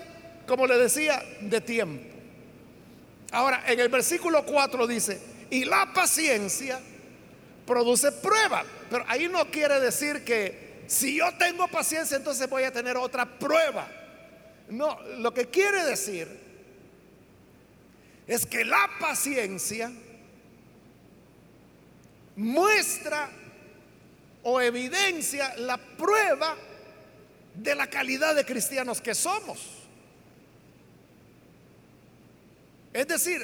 [0.47, 2.05] como le decía, de tiempo.
[3.33, 5.19] Ahora, en el versículo 4 dice,
[5.49, 6.79] y la paciencia
[7.67, 8.63] produce prueba.
[8.91, 13.25] Pero ahí no quiere decir que si yo tengo paciencia, entonces voy a tener otra
[13.39, 13.89] prueba.
[14.69, 16.48] No, lo que quiere decir
[18.29, 19.91] es que la paciencia
[22.37, 23.31] muestra
[24.43, 26.55] o evidencia la prueba
[27.55, 29.59] de la calidad de cristianos que somos.
[32.93, 33.41] Es decir,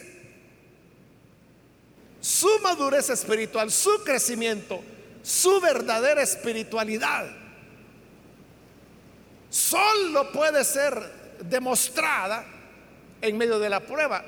[2.20, 4.83] su madurez espiritual, su crecimiento,
[5.23, 7.27] su verdadera espiritualidad,
[9.49, 10.94] solo puede ser
[11.40, 12.44] demostrada
[13.23, 14.25] en medio de la prueba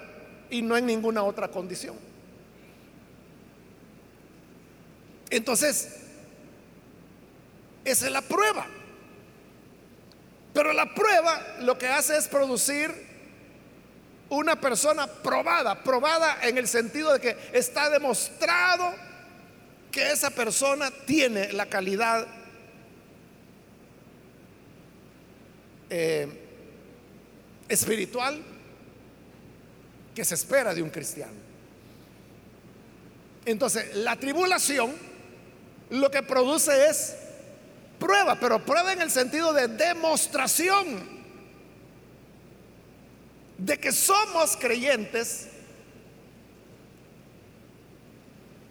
[0.51, 1.97] y no en ninguna otra condición.
[5.31, 5.97] Entonces,
[7.85, 8.67] esa es la prueba.
[10.53, 12.91] Pero la prueba lo que hace es producir
[14.29, 18.95] una persona probada, probada en el sentido de que está demostrado
[19.93, 22.27] que esa persona tiene la calidad
[25.91, 26.29] eh,
[27.69, 28.43] espiritual
[30.17, 31.35] que se espera de un cristiano.
[33.45, 34.95] Entonces, la tribulación
[35.91, 37.15] lo que produce es
[37.99, 41.17] prueba, pero prueba en el sentido de demostración
[43.59, 45.49] de que somos creyentes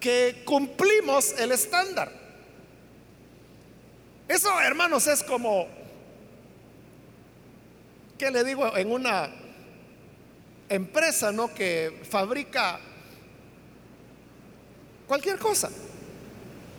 [0.00, 2.10] que cumplimos el estándar.
[4.26, 5.68] Eso, hermanos, es como,
[8.18, 8.76] ¿qué le digo?
[8.76, 9.45] En una
[10.68, 11.52] empresa, ¿no?
[11.52, 12.80] Que fabrica
[15.06, 15.70] cualquier cosa.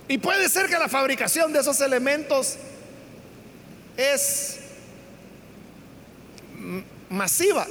[0.08, 2.58] Y puede ser que la fabricación de esos elementos
[3.97, 4.60] es
[7.10, 7.67] masiva.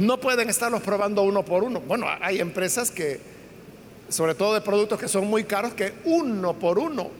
[0.00, 1.80] No pueden estarlos probando uno por uno.
[1.80, 3.20] Bueno, hay empresas que,
[4.08, 7.10] sobre todo de productos que son muy caros, que uno por uno,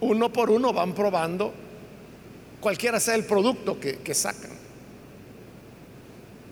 [0.00, 1.52] uno por uno van probando
[2.60, 4.55] cualquiera sea el producto que, que sacan.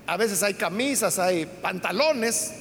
[0.07, 2.53] A veces hay camisas, hay pantalones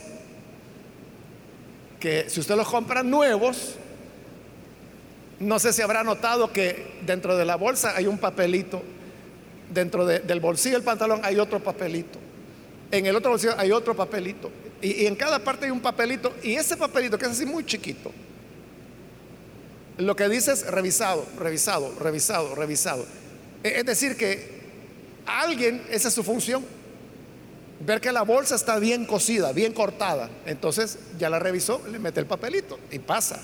[1.99, 3.75] que si usted los compra nuevos,
[5.39, 8.81] no sé si habrá notado que dentro de la bolsa hay un papelito,
[9.73, 12.19] dentro del bolsillo del pantalón hay otro papelito,
[12.91, 14.51] en el otro bolsillo hay otro papelito,
[14.81, 17.65] y, y en cada parte hay un papelito, y ese papelito que es así muy
[17.65, 18.11] chiquito,
[19.97, 23.05] lo que dice es revisado, revisado, revisado, revisado.
[23.63, 24.61] E, es decir, que
[25.25, 26.65] alguien, esa es su función,
[27.79, 30.29] ver que la bolsa está bien cosida, bien cortada.
[30.45, 33.41] Entonces ya la revisó, le mete el papelito y pasa.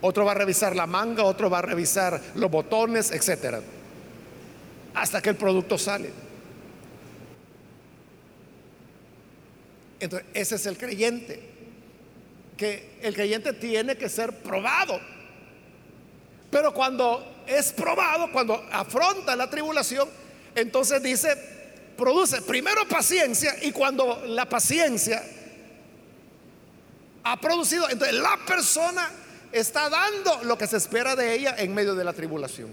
[0.00, 3.60] Otro va a revisar la manga, otro va a revisar los botones, etcétera.
[4.94, 6.10] Hasta que el producto sale.
[9.98, 11.40] Entonces, ese es el creyente.
[12.56, 15.00] Que el creyente tiene que ser probado.
[16.50, 20.08] Pero cuando es probado, cuando afronta la tribulación,
[20.54, 21.34] entonces dice,
[21.96, 25.22] produce primero paciencia y cuando la paciencia
[27.22, 29.10] ha producido, entonces la persona
[29.50, 32.70] está dando lo que se espera de ella en medio de la tribulación.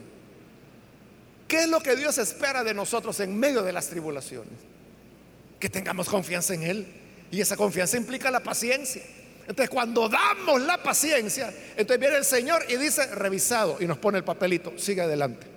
[1.48, 4.54] ¿Qué es lo que Dios espera de nosotros en medio de las tribulaciones?
[5.60, 6.88] Que tengamos confianza en Él.
[7.30, 9.04] Y esa confianza implica la paciencia.
[9.42, 14.18] Entonces cuando damos la paciencia, entonces viene el Señor y dice, revisado, y nos pone
[14.18, 15.51] el papelito, sigue adelante.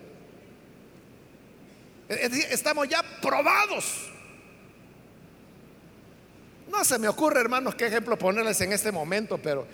[2.09, 4.11] Estamos ya probados.
[6.71, 9.67] No se me ocurre, hermanos, qué ejemplo ponerles en este momento, pero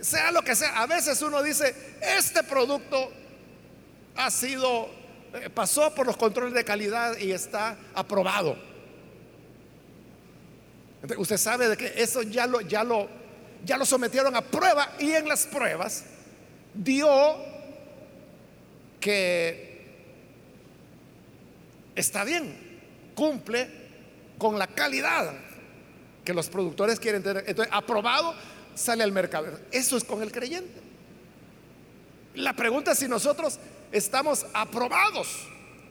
[0.00, 3.10] sea lo que sea, a veces uno dice, este producto
[4.16, 4.88] ha sido,
[5.34, 8.56] eh, pasó por los controles de calidad y está aprobado.
[11.16, 13.08] usted sabe de que eso ya lo, ya lo,
[13.64, 16.04] ya lo sometieron a prueba y en las pruebas
[16.74, 17.36] dio
[19.00, 19.67] que
[21.98, 22.54] está bien,
[23.14, 23.68] cumple
[24.38, 25.34] con la calidad
[26.24, 27.44] que los productores quieren tener.
[27.46, 28.34] Entonces, aprobado,
[28.74, 29.58] sale al mercado.
[29.72, 30.80] Eso es con el creyente.
[32.34, 33.58] La pregunta es si nosotros
[33.90, 35.28] estamos aprobados.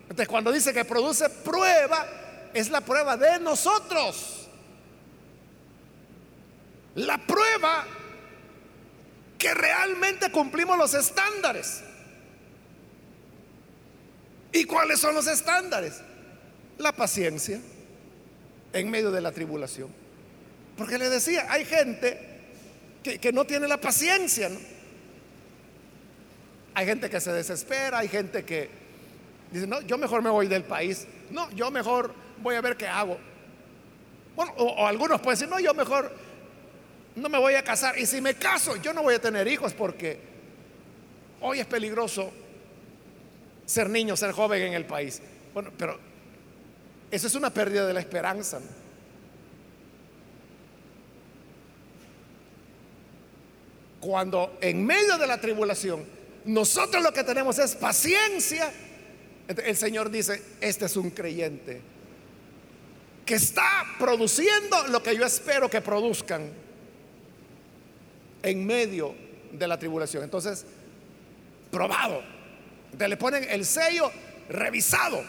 [0.04, 2.08] Entonces, cuando dice que produce prueba,
[2.54, 4.48] es la prueba de nosotros.
[6.96, 7.86] La prueba
[9.38, 11.84] que realmente cumplimos los estándares.
[14.52, 16.02] ¿Y cuáles son los estándares?
[16.78, 17.60] La paciencia
[18.74, 19.90] en medio de la tribulación.
[20.78, 22.20] Porque le decía, hay gente
[23.04, 24.50] que, no tiene la paciencia.
[26.74, 28.70] Hay gente que se desespera, hay gente que
[29.52, 31.08] dice, no, yo mejor me voy del país.
[31.32, 33.18] No, yo mejor voy a ver qué hago.
[34.36, 36.12] Bueno, o, o algunos pueden decir, no, yo mejor
[37.16, 37.98] no me voy a casar.
[37.98, 40.20] Y si me caso, yo no voy a tener hijos porque
[41.42, 42.32] hoy es peligroso
[43.68, 45.22] ser niño, ser joven en el país.
[45.54, 46.00] Bueno, pero
[47.12, 48.60] eso es una pérdida de la esperanza.
[54.00, 56.06] Cuando en medio de la tribulación
[56.46, 58.72] nosotros lo que tenemos es paciencia,
[59.48, 61.82] el Señor dice, este es un creyente
[63.26, 66.50] que está produciendo lo que yo espero que produzcan
[68.44, 69.14] en medio
[69.52, 70.24] de la tribulación.
[70.24, 70.66] Entonces,
[71.70, 72.37] probado
[72.98, 74.12] le ponen el sello
[74.50, 75.24] revisado.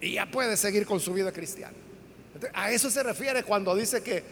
[0.00, 1.74] Y ya puede seguir con su vida cristiana.
[2.52, 4.22] a eso se refiere cuando dice que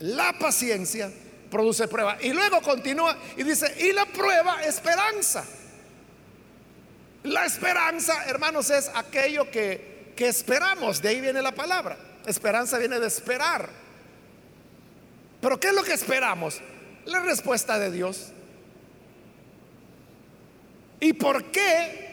[0.00, 1.10] la paciencia
[1.50, 2.18] produce prueba.
[2.20, 5.44] Y luego continúa y dice, y la prueba, esperanza.
[7.24, 11.00] La esperanza, hermanos, es aquello que, que esperamos.
[11.00, 11.96] De ahí viene la palabra.
[12.26, 13.68] Esperanza viene de esperar.
[15.40, 16.60] Pero ¿qué es lo que esperamos?
[17.04, 18.32] La respuesta de Dios.
[21.02, 22.10] ¿Y por qué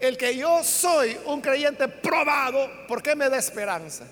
[0.00, 4.04] el que yo soy un creyente probado, por qué me da esperanza?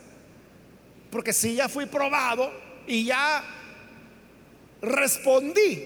[1.10, 2.52] Porque si ya fui probado
[2.86, 3.42] y ya
[4.80, 5.84] respondí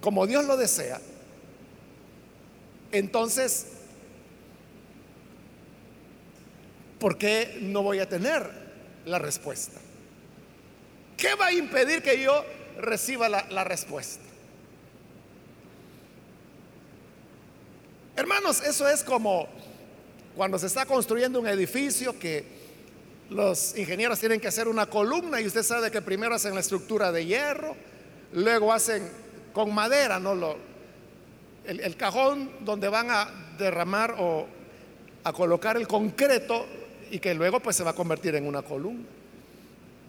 [0.00, 1.00] como Dios lo desea,
[2.92, 3.66] entonces,
[7.00, 8.48] ¿por qué no voy a tener
[9.06, 9.80] la respuesta?
[11.16, 12.44] ¿Qué va a impedir que yo
[12.76, 14.28] reciba la, la respuesta?
[18.18, 19.46] Hermanos, eso es como
[20.34, 22.44] cuando se está construyendo un edificio que
[23.30, 27.12] los ingenieros tienen que hacer una columna y usted sabe que primero hacen la estructura
[27.12, 27.76] de hierro,
[28.32, 29.08] luego hacen
[29.52, 30.34] con madera, ¿no?
[30.34, 30.56] Lo,
[31.64, 34.48] el, cajón donde van a derramar o
[35.22, 36.66] a colocar el concreto
[37.12, 39.06] y que luego pues se va a convertir en una columna.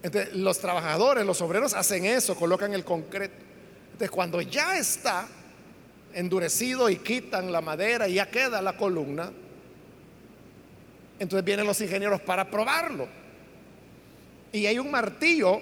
[0.01, 3.36] Entonces, los trabajadores, los obreros hacen eso, colocan el concreto.
[3.91, 5.28] Entonces, cuando ya está
[6.14, 9.32] endurecido y quitan la madera y ya queda la columna,
[11.20, 13.07] entonces vienen los ingenieros para probarlo.
[14.51, 15.60] Y hay un martillo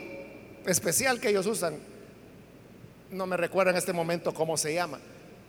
[0.65, 1.77] especial que ellos usan.
[3.09, 4.99] No me recuerdo en este momento cómo se llama.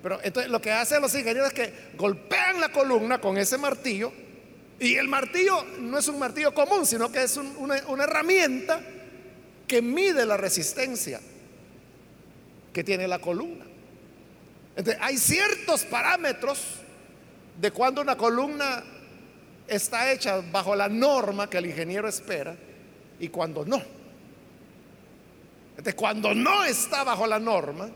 [0.02, 4.12] Pero entonces lo que hacen los ingenieros es que golpean la columna con ese martillo.
[4.80, 8.80] Y el martillo no es un martillo común, sino que es una, una herramienta
[9.66, 11.20] que mide la resistencia
[12.72, 13.67] que tiene la columna.
[15.00, 16.60] Hay ciertos parámetros
[17.60, 18.84] de cuando una columna
[19.66, 22.56] está hecha bajo la norma que el ingeniero espera
[23.18, 23.82] y cuando no.
[25.70, 27.88] Entonces, cuando no está bajo la norma,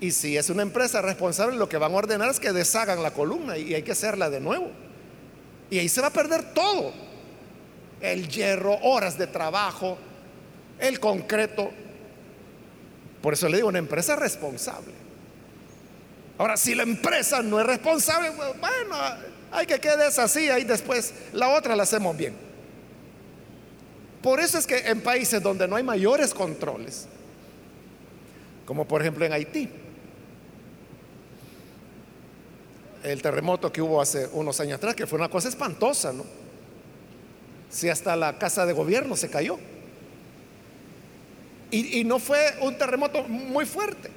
[0.00, 3.12] y si es una empresa responsable, lo que van a ordenar es que deshagan la
[3.12, 4.70] columna y hay que hacerla de nuevo.
[5.70, 6.92] Y ahí se va a perder todo.
[8.00, 9.96] El hierro, horas de trabajo,
[10.78, 11.70] el concreto.
[13.22, 14.92] Por eso le digo, una empresa responsable.
[16.38, 18.94] Ahora, si la empresa no es responsable, bueno,
[19.50, 22.36] hay que quedes así, ahí después la otra la hacemos bien.
[24.22, 27.06] Por eso es que en países donde no hay mayores controles,
[28.66, 29.70] como por ejemplo en Haití,
[33.02, 36.24] el terremoto que hubo hace unos años atrás, que fue una cosa espantosa, ¿no?
[37.70, 39.58] Si hasta la casa de gobierno se cayó.
[41.70, 44.10] Y, no fue un terremoto muy fuerte.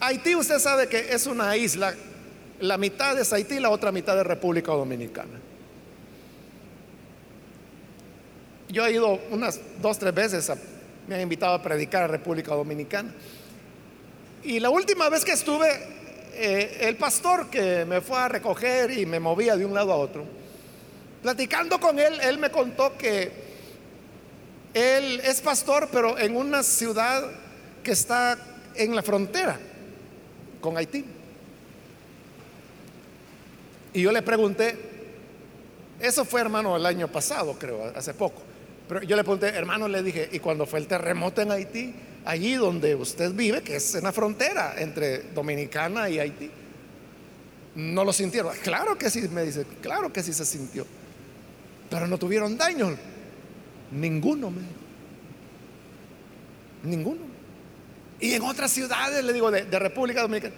[0.00, 1.94] Haití usted sabe que es una isla
[2.60, 5.40] la mitad es Haití, la otra mitad es República Dominicana.
[8.68, 10.50] Yo he ido unas dos, tres veces,
[11.06, 13.12] me han invitado a predicar a República Dominicana.
[14.42, 15.68] Y la última vez que estuve,
[16.32, 19.96] eh, el pastor que me fue a recoger y me movía de un lado a
[19.96, 20.24] otro,
[21.22, 23.43] platicando con él, él me contó que
[24.74, 27.30] él es pastor, pero en una ciudad
[27.82, 28.36] que está
[28.74, 29.58] en la frontera
[30.60, 31.04] con Haití.
[33.92, 34.76] Y yo le pregunté,
[36.00, 38.42] eso fue hermano el año pasado, creo, hace poco.
[38.88, 41.94] Pero yo le pregunté, hermano, le dije, ¿y cuando fue el terremoto en Haití?
[42.24, 46.50] Allí donde usted vive, que es en la frontera entre Dominicana y Haití.
[47.76, 48.56] ¿No lo sintieron?
[48.62, 50.86] Claro que sí, me dice, claro que sí se sintió.
[51.88, 52.96] Pero no tuvieron daño.
[53.94, 54.62] Ninguno, me
[56.82, 57.22] Ninguno.
[58.20, 60.54] Y en otras ciudades, le digo, de, de República Dominicana,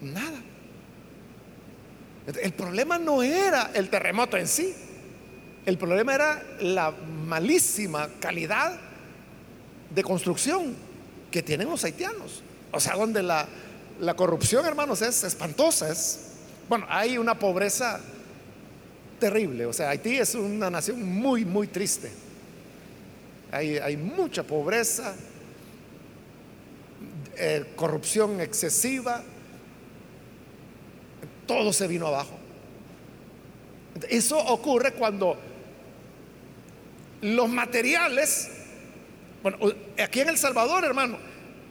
[0.00, 0.40] nada.
[2.42, 4.74] El problema no era el terremoto en sí,
[5.66, 8.78] el problema era la malísima calidad
[9.94, 10.74] de construcción
[11.30, 12.42] que tienen los haitianos.
[12.70, 13.46] O sea, donde la,
[14.16, 15.90] corrupción, hermanos, es espantosa.
[15.90, 16.32] Es,
[16.68, 18.00] bueno, hay una pobreza
[19.18, 19.64] terrible.
[19.66, 22.10] O sea, Haití es una nación muy, muy triste.
[23.54, 25.14] Hay, mucha pobreza,
[27.36, 29.22] eh, corrupción excesiva,
[31.46, 32.36] todo se vino abajo.
[34.08, 35.36] Eso ocurre cuando
[37.22, 38.50] los materiales,
[39.40, 39.58] bueno,
[40.02, 41.18] aquí en El Salvador, hermano,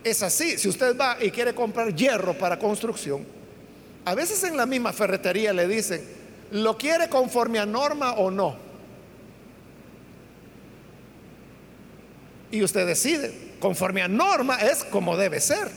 [0.06, 0.58] es así.
[0.58, 3.26] Si usted va y quiere comprar hierro para construcción,
[4.06, 6.02] a veces en la misma ferretería le dicen,
[6.52, 8.63] ¿lo quiere conforme a norma o no?
[12.54, 15.72] Y usted decide, conforme a norma es como debe ser.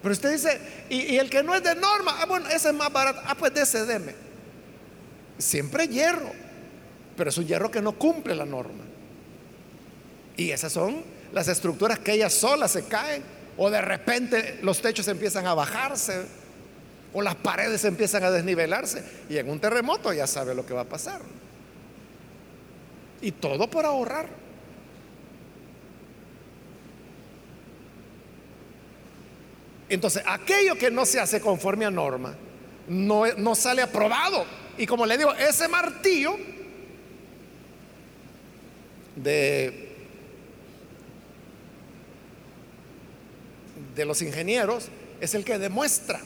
[0.00, 2.92] Pero usted dice, y, el que no es de norma, ah, bueno, ese es más
[2.92, 4.14] barato, ah, pues de ese deme.
[5.38, 6.30] Siempre hierro,
[7.16, 8.84] pero es un hierro que no cumple la norma.
[10.36, 13.24] Y esas son las estructuras que ellas solas se caen,
[13.56, 16.26] o de repente los techos empiezan a bajarse,
[17.12, 20.82] o las paredes empiezan a desnivelarse, y en un terremoto ya sabe lo que va
[20.82, 21.22] a pasar.
[23.22, 24.28] Y todo por ahorrar.
[29.88, 32.34] Entonces, aquello que no se hace conforme a norma,
[32.88, 34.46] no, no sale aprobado.
[34.78, 36.36] Y como le digo, ese martillo
[39.16, 39.90] de
[43.94, 44.88] de los ingenieros
[45.20, 46.20] es el que demuestra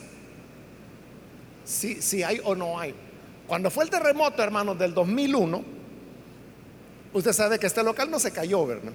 [1.65, 2.95] si, si hay o no hay.
[3.47, 5.65] Cuando fue el terremoto, hermanos, del 2001,
[7.15, 8.93] usted sabe que este local no se cayó, ¿verdad?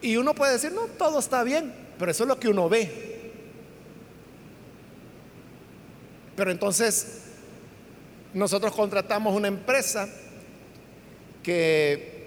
[0.00, 3.32] Y uno puede decir, no, todo está bien, pero eso es lo que uno ve.
[6.36, 7.22] Pero entonces
[8.32, 10.08] nosotros contratamos una empresa
[11.42, 12.18] que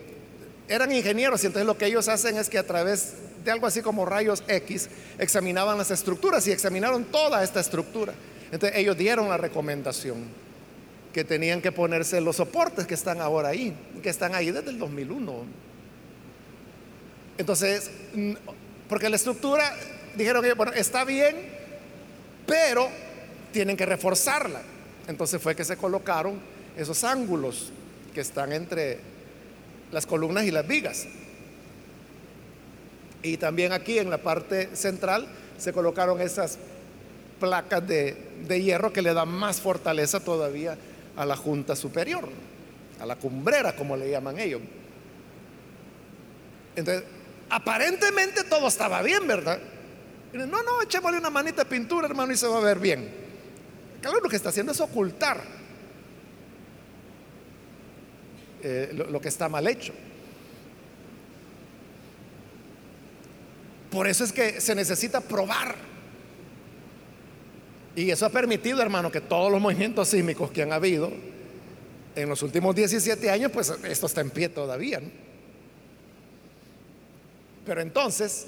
[0.68, 3.14] eran ingenieros y entonces lo que ellos hacen es que a través
[3.46, 8.14] de algo así como rayos X examinaban las estructuras y examinaron toda esta estructura.
[8.52, 10.51] Entonces ellos dieron la recomendación
[11.14, 14.80] que tenían que ponerse los soportes que están ahora ahí, que están ahí desde el
[14.80, 15.43] 2001.
[17.38, 17.91] Entonces,
[18.88, 19.74] porque la estructura,
[20.16, 21.36] dijeron que, bueno, está bien,
[22.45, 22.89] pero
[23.51, 24.62] tienen que reforzarla.
[25.07, 26.39] Entonces fue que se colocaron
[26.78, 27.72] esos ángulos
[28.14, 28.99] que están entre
[29.91, 31.07] las columnas y las vigas.
[33.24, 36.57] Y también aquí en la parte central se colocaron esas
[37.39, 40.78] placas de, hierro que le dan más fortaleza todavía
[41.16, 42.28] a la junta superior,
[42.99, 44.62] a la cumbrera, como le llaman ellos.
[46.76, 47.03] Entonces,
[47.49, 49.59] aparentemente todo estaba bien, ¿verdad?
[50.34, 53.09] no, no, echémosle una manita de pintura, hermano, y se va a ver bien.
[54.01, 55.41] Claro, lo que está haciendo es ocultar
[58.64, 59.93] eh, lo, que está mal hecho.
[63.89, 65.76] Por eso es que se necesita probar.
[67.96, 71.12] Y eso ha permitido, hermano, que todos los movimientos sísmicos que han habido
[72.16, 75.02] en los últimos 17 años, pues esto está en pie todavía.
[77.66, 78.48] Pero entonces,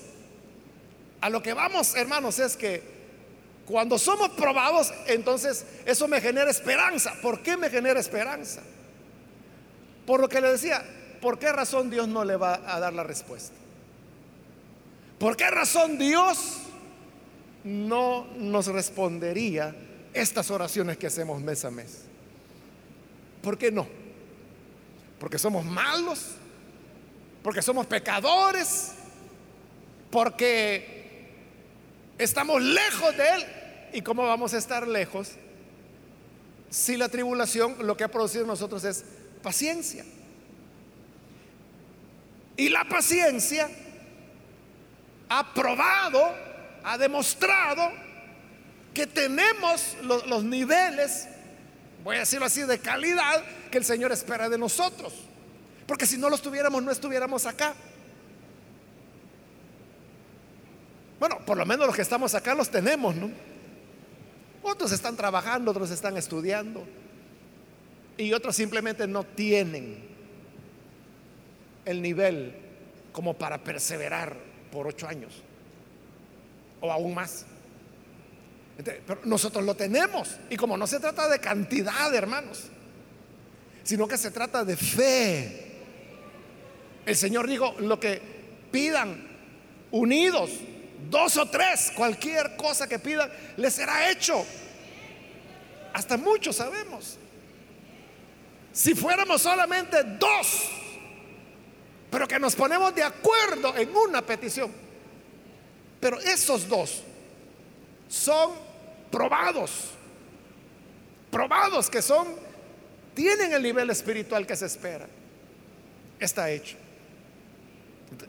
[1.21, 2.81] a lo que vamos, hermanos, es que
[3.65, 7.13] cuando somos probados, entonces eso me genera esperanza.
[7.21, 8.61] ¿Por qué me genera esperanza?
[10.05, 10.83] Por lo que le decía,
[11.21, 13.55] ¿por qué razón Dios no le va a dar la respuesta?
[15.17, 16.62] ¿Por qué razón Dios
[17.63, 19.75] no nos respondería
[20.13, 22.03] estas oraciones que hacemos mes a mes?
[23.41, 23.87] ¿Por qué no?
[25.19, 26.31] Porque somos malos,
[27.41, 28.93] porque somos pecadores,
[30.09, 31.27] porque
[32.17, 33.45] estamos lejos de Él.
[33.93, 35.33] ¿Y cómo vamos a estar lejos
[36.69, 39.05] si la tribulación lo que ha producido en nosotros es
[39.41, 40.03] paciencia?
[42.55, 43.69] Y la paciencia
[45.29, 46.21] ha probado,
[46.83, 47.91] ha demostrado
[48.93, 51.27] que tenemos los, niveles,
[52.03, 55.13] voy a decirlo así, de calidad que el Señor espera de nosotros.
[55.87, 57.73] Porque si no los tuviéramos, no estuviéramos acá.
[61.19, 63.31] Bueno, por lo menos los que estamos acá los tenemos, ¿no?
[64.61, 66.85] Otros están trabajando, otros están estudiando
[68.17, 70.03] y otros simplemente no tienen
[71.85, 72.55] el nivel
[73.11, 74.37] como para perseverar
[74.71, 75.43] por ocho años
[76.83, 77.45] o aún más.
[79.23, 82.63] nosotros lo tenemos y como no se trata de cantidad, hermanos,
[83.83, 85.71] sino que se trata de fe.
[87.05, 88.21] El Señor dijo, lo que
[88.69, 89.29] pidan
[89.91, 90.51] unidos
[91.09, 94.45] dos o tres, cualquier cosa que pidan, les será hecho.
[95.93, 97.17] Hasta muchos sabemos.
[98.73, 100.69] Si fuéramos solamente dos,
[102.09, 104.82] pero que nos ponemos de acuerdo en una petición,
[106.03, 107.01] pero esos dos
[108.09, 108.51] son
[109.09, 109.91] probados,
[111.31, 112.27] probados que son,
[113.15, 115.07] tienen el nivel espiritual que se espera.
[116.19, 116.75] Está hecho.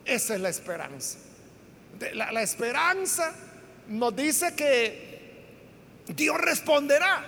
[0.05, 1.19] Esa es la esperanza.
[2.13, 3.35] La, esperanza
[3.89, 5.33] nos dice que
[6.15, 7.27] Dios responderá.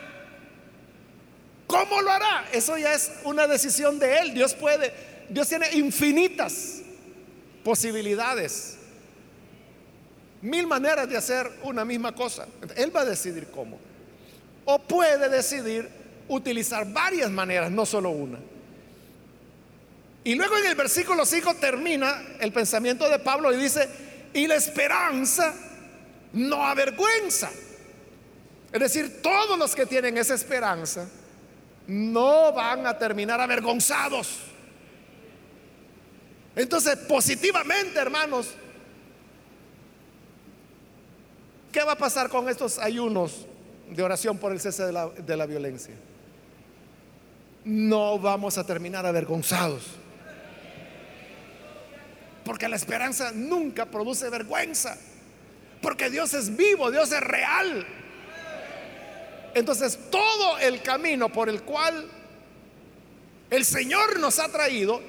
[1.67, 2.47] ¿Cómo lo hará?
[2.53, 4.33] Eso ya es una decisión de Él.
[4.33, 4.93] Dios puede,
[5.29, 6.83] Dios tiene infinitas
[7.65, 8.76] posibilidades,
[10.43, 12.47] mil maneras de hacer una misma cosa.
[12.77, 13.79] Él va a decidir cómo.
[14.65, 15.89] O puede decidir
[16.29, 18.39] utilizar varias maneras, no solo una.
[20.25, 23.89] Y luego en el versículo 5 termina el pensamiento de Pablo y dice,
[24.35, 25.55] y la esperanza
[26.33, 27.51] no avergüenza.
[28.73, 31.09] Es decir, todos los que tienen esa esperanza
[31.87, 34.41] no van a terminar avergonzados.
[36.57, 38.49] Entonces, positivamente, hermanos,
[41.77, 43.45] ¿qué va a pasar con estos ayunos
[43.91, 45.95] de oración por el cese de la, violencia?
[47.67, 49.83] No vamos a terminar avergonzados.
[52.47, 54.97] Porque la esperanza nunca produce vergüenza.
[55.83, 57.87] Porque Dios es vivo, Dios es real.
[59.55, 62.09] Entonces todo el camino por el cual
[63.51, 65.03] el Señor nos ha traído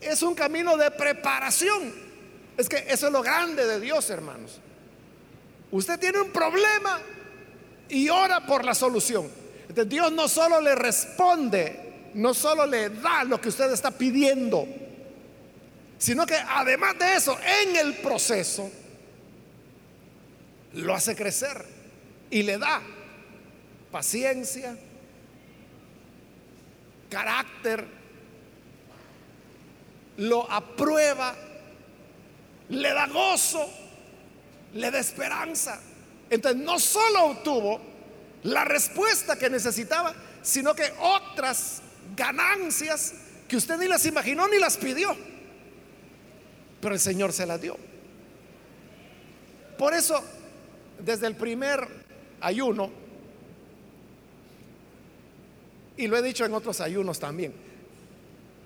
[0.00, 1.92] es un camino de preparación
[2.56, 4.62] Es que eso es lo grande de Dios, hermanos.
[5.74, 7.00] Usted tiene un problema
[7.88, 9.28] y ora por la solución.
[9.62, 14.68] Entonces, Dios no solo le responde, no solo le da lo que usted está pidiendo,
[15.98, 18.70] sino que además de eso, en el proceso,
[20.74, 21.64] lo hace crecer
[22.30, 22.80] y le da
[23.90, 24.76] paciencia,
[27.10, 27.84] carácter,
[30.18, 31.34] lo aprueba,
[32.68, 33.68] le da gozo,
[34.74, 35.80] le da esperanza.
[36.30, 37.80] Entonces no solo obtuvo
[38.42, 41.80] la respuesta que necesitaba, sino que otras
[42.14, 43.14] ganancias
[43.48, 45.16] que usted ni las imaginó ni las pidió.
[46.80, 47.78] Pero el Señor se las dio.
[49.78, 50.22] Por eso,
[50.98, 51.86] desde el primer
[52.40, 52.90] ayuno,
[55.96, 57.54] y lo he dicho en otros ayunos también,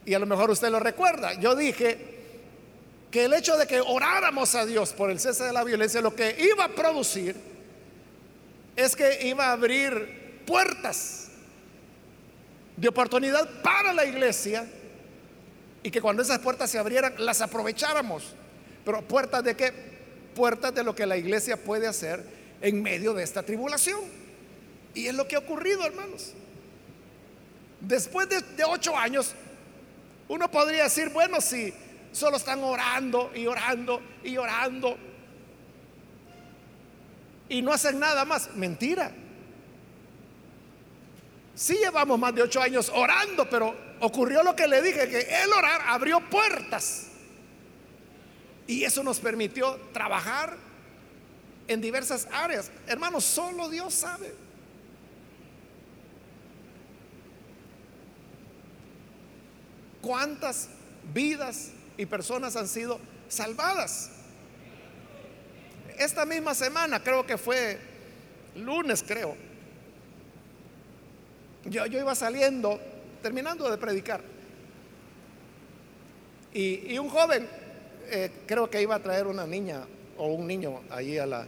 [0.04, 2.17] y a lo mejor usted lo recuerda, yo dije
[3.10, 6.14] que el hecho de que oráramos a Dios por el cese de la violencia, lo
[6.14, 7.36] que iba a producir
[8.76, 11.28] es que iba a abrir puertas
[12.76, 14.66] de oportunidad para la iglesia
[15.82, 18.34] y que cuando esas puertas se abrieran las aprovecháramos.
[18.84, 19.72] Pero puertas de qué?
[20.34, 22.22] Puertas de lo que la iglesia puede hacer
[22.60, 24.00] en medio de esta tribulación.
[24.94, 26.32] Y es lo que ha ocurrido, hermanos.
[27.80, 29.34] Después de, de ocho años,
[30.28, 31.72] uno podría decir, bueno, si
[32.12, 34.96] solo están orando y orando y orando
[37.48, 38.54] y no hacen nada más.
[38.54, 39.10] Mentira.
[41.54, 45.52] Sí llevamos más de ocho años orando, pero ocurrió lo que le dije, que el
[45.52, 47.08] orar abrió puertas.
[48.66, 50.56] Y eso nos permitió trabajar
[51.66, 52.70] en diversas áreas.
[52.86, 54.34] Hermanos, solo Dios sabe.
[60.00, 60.68] ¿Cuántas
[61.12, 64.10] vidas y personas han sido salvadas?
[65.98, 67.78] Esta misma semana, creo que fue
[68.54, 69.36] lunes, creo.
[71.66, 72.80] Yo, yo iba saliendo,
[73.20, 74.22] terminando de predicar.
[76.54, 77.46] Y, un joven,
[78.06, 79.82] eh, creo que iba a traer una niña
[80.16, 81.46] o un niño allí a la,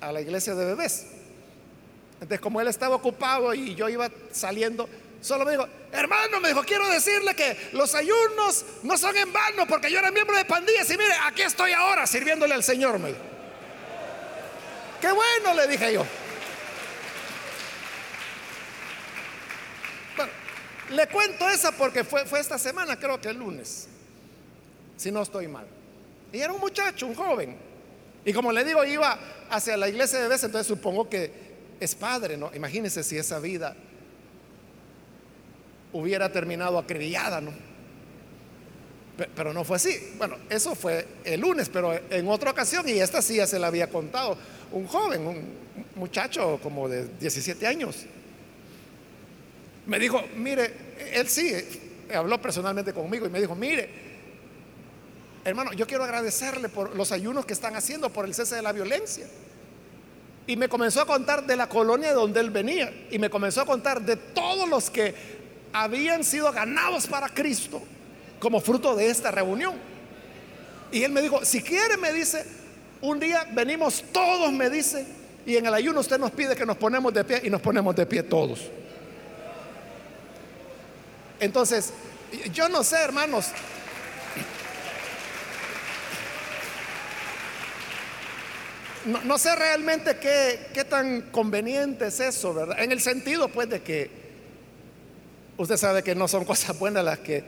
[0.00, 1.06] a la iglesia de bebés.
[2.14, 4.88] Entonces, como él estaba ocupado y yo iba saliendo,
[5.20, 9.66] Solo me dijo, hermano, me dijo, quiero decirle que los ayunos no son en vano
[9.66, 12.98] porque yo era miembro de pandillas y mire, aquí estoy ahora sirviéndole al Señor.
[12.98, 13.14] Me
[15.00, 16.04] Qué bueno, le dije yo.
[20.16, 20.32] Bueno,
[20.90, 23.88] le cuento esa porque fue, fue esta semana, creo que el lunes,
[24.96, 25.66] si no estoy mal.
[26.32, 27.56] Y era un muchacho, un joven.
[28.24, 29.18] Y como le digo, iba
[29.50, 31.32] hacia la iglesia de vez, entonces supongo que
[31.80, 32.50] es padre, ¿no?
[32.54, 33.74] Imagínense si esa vida
[35.98, 37.52] hubiera terminado acribillada, ¿no?
[39.34, 39.98] Pero no fue así.
[40.16, 43.66] Bueno, eso fue el lunes, pero en otra ocasión, y esta sí ya se la
[43.66, 44.38] había contado,
[44.70, 45.54] un joven, un
[45.96, 48.06] muchacho como de 17 años,
[49.86, 50.72] me dijo, mire,
[51.12, 51.52] él sí,
[52.14, 53.88] habló personalmente conmigo y me dijo, mire,
[55.44, 58.70] hermano, yo quiero agradecerle por los ayunos que están haciendo por el cese de la
[58.72, 59.26] violencia.
[60.46, 62.90] Y me comenzó a contar de la colonia de donde él venía.
[63.10, 65.14] Y me comenzó a contar de todos los que
[65.72, 67.82] habían sido ganados para Cristo
[68.40, 69.74] como fruto de esta reunión.
[70.90, 72.44] Y él me dijo, si quiere, me dice,
[73.00, 75.06] un día venimos todos, me dice,
[75.44, 77.94] y en el ayuno usted nos pide que nos ponemos de pie y nos ponemos
[77.94, 78.60] de pie todos.
[81.40, 81.92] Entonces,
[82.52, 83.46] yo no sé, hermanos.
[89.24, 92.78] No, sé realmente qué, qué tan conveniente es eso, ¿verdad?
[92.80, 94.27] En el sentido, pues, de que
[95.58, 97.44] usted sabe que no son cosas buenas las que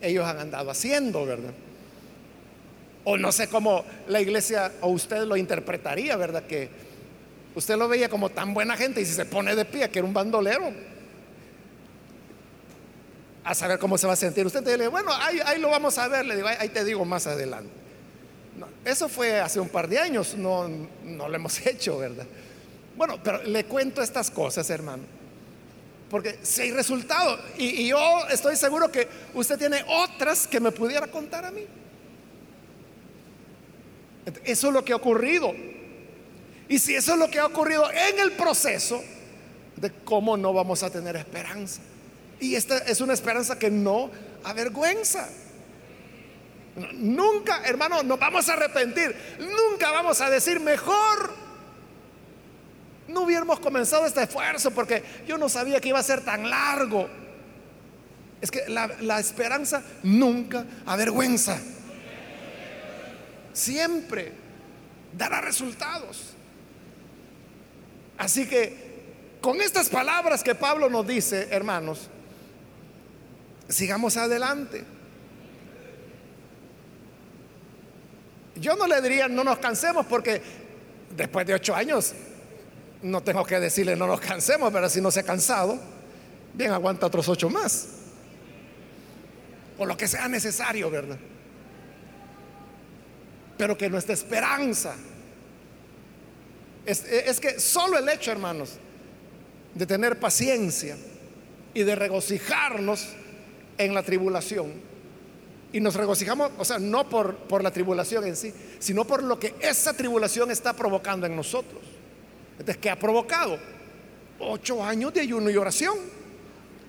[0.00, 1.52] ellos han andado haciendo, ¿verdad?
[3.04, 6.44] O no sé cómo la iglesia o usted lo interpretaría, ¿verdad?
[6.44, 6.68] Que
[7.54, 10.06] usted lo veía como tan buena gente y si se pone de pie, que era
[10.06, 10.72] un bandolero,
[13.42, 14.46] a saber cómo se va a sentir.
[14.46, 17.26] Usted te dice, bueno, ahí, lo vamos a ver, le digo, ahí, te digo más
[17.26, 17.70] adelante.
[18.84, 20.68] eso fue hace un par de años, no,
[21.04, 22.26] no lo hemos hecho, ¿verdad?
[22.96, 25.19] Bueno, pero le cuento estas cosas, hermano
[26.10, 31.06] porque si hay resultado, y, yo estoy seguro que usted tiene otras que me pudiera
[31.06, 31.64] contar a mí.
[34.44, 35.54] Eso es lo que ha ocurrido.
[36.68, 39.02] Y si eso es lo que ha ocurrido en el proceso,
[39.76, 41.80] de cómo no vamos a tener esperanza.
[42.40, 44.10] Y esta es una esperanza que no
[44.42, 45.28] avergüenza.
[46.94, 49.14] Nunca, hermano, nos vamos a arrepentir.
[49.38, 51.39] Nunca vamos a decir mejor
[53.10, 57.08] no hubiéramos comenzado este esfuerzo porque yo no sabía que iba a ser tan largo.
[58.40, 61.58] Es que la, esperanza nunca avergüenza.
[63.52, 64.32] Siempre
[65.16, 66.34] dará resultados.
[68.16, 68.90] Así que
[69.40, 72.08] con estas palabras que Pablo nos dice, hermanos,
[73.68, 74.84] sigamos adelante.
[78.56, 80.42] Yo no le diría no nos cansemos porque
[81.16, 82.14] después de ocho años
[83.02, 85.78] no tengo que decirle no nos cansemos, pero si no se ha cansado,
[86.54, 87.88] bien aguanta otros ocho más.
[89.78, 91.18] O lo que sea necesario, ¿verdad?
[93.56, 94.94] Pero que nuestra esperanza
[96.84, 98.78] es, es que solo el hecho, hermanos,
[99.74, 100.96] de tener paciencia
[101.72, 103.08] y de regocijarnos
[103.78, 104.90] en la tribulación,
[105.72, 109.38] y nos regocijamos, o sea, no por, por la tribulación en sí, sino por lo
[109.38, 111.80] que esa tribulación está provocando en nosotros.
[112.60, 113.58] Entonces, ¿qué ha provocado?
[114.38, 115.96] Ocho años de ayuno y oración.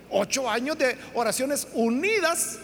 [0.09, 2.59] Ocho años de oraciones unidas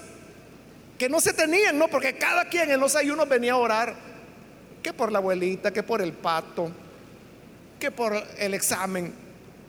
[0.98, 1.88] que no se tenían, ¿no?
[1.88, 3.96] Porque cada quien en los ayunos venía a orar,
[4.84, 6.70] que por la abuelita, que por el pato,
[7.80, 9.14] que por el examen.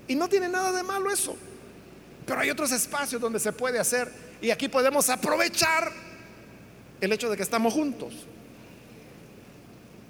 [0.08, 1.36] Y no tiene nada de malo eso.
[2.26, 4.10] Pero hay otros espacios donde se puede hacer.
[4.40, 5.92] Y aquí podemos aprovechar
[7.00, 8.14] el hecho de que estamos juntos.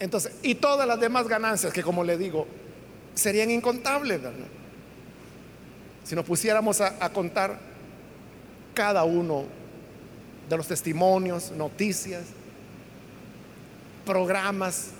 [0.00, 2.46] Entonces, y todas las demás ganancias que como le digo,
[3.18, 4.20] serían incontables,
[6.04, 7.58] Si nos pusiéramos a, a contar
[8.74, 9.44] cada uno
[10.48, 12.22] de los testimonios, noticias,
[14.06, 14.92] programas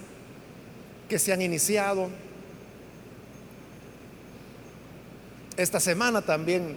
[1.09, 2.11] que se han iniciado.
[5.57, 6.77] Esta semana también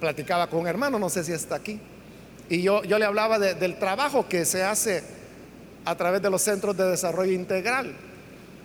[0.00, 1.80] platicaba con un hermano, no sé si está aquí,
[2.50, 5.02] y yo, yo le hablaba del trabajo que se hace
[5.84, 7.94] a través de los centros de desarrollo integral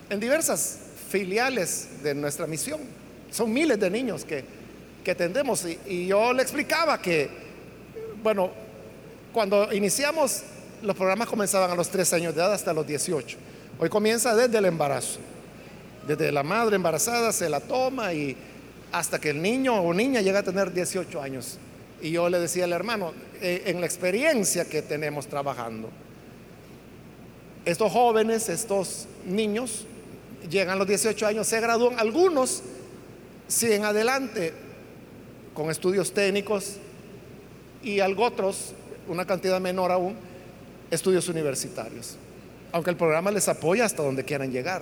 [0.09, 0.82] en diversas
[1.13, 2.81] filiales de nuestra misión.
[3.29, 4.43] Son miles de niños que,
[5.03, 7.29] que atendemos y, y yo le explicaba que,
[8.23, 8.49] bueno,
[9.31, 10.41] cuando iniciamos
[10.81, 13.37] los programas comenzaban a los 3 años de edad hasta los 18.
[13.77, 15.19] Hoy comienza desde el embarazo.
[16.07, 18.35] Desde la madre embarazada se la toma y
[18.91, 21.59] hasta que el niño o niña llega a tener 18 años.
[22.01, 25.91] Y yo le decía al hermano, eh, en la experiencia que tenemos trabajando,
[27.65, 29.85] estos jóvenes, estos niños,
[30.49, 32.63] llegan los 18 años, se gradúan, algunos
[33.47, 34.53] siguen adelante
[35.53, 36.77] con estudios técnicos
[37.83, 38.73] y otros,
[39.07, 40.15] una cantidad menor aún,
[40.89, 42.17] estudios universitarios,
[42.71, 44.81] aunque el programa les apoya hasta donde quieran llegar.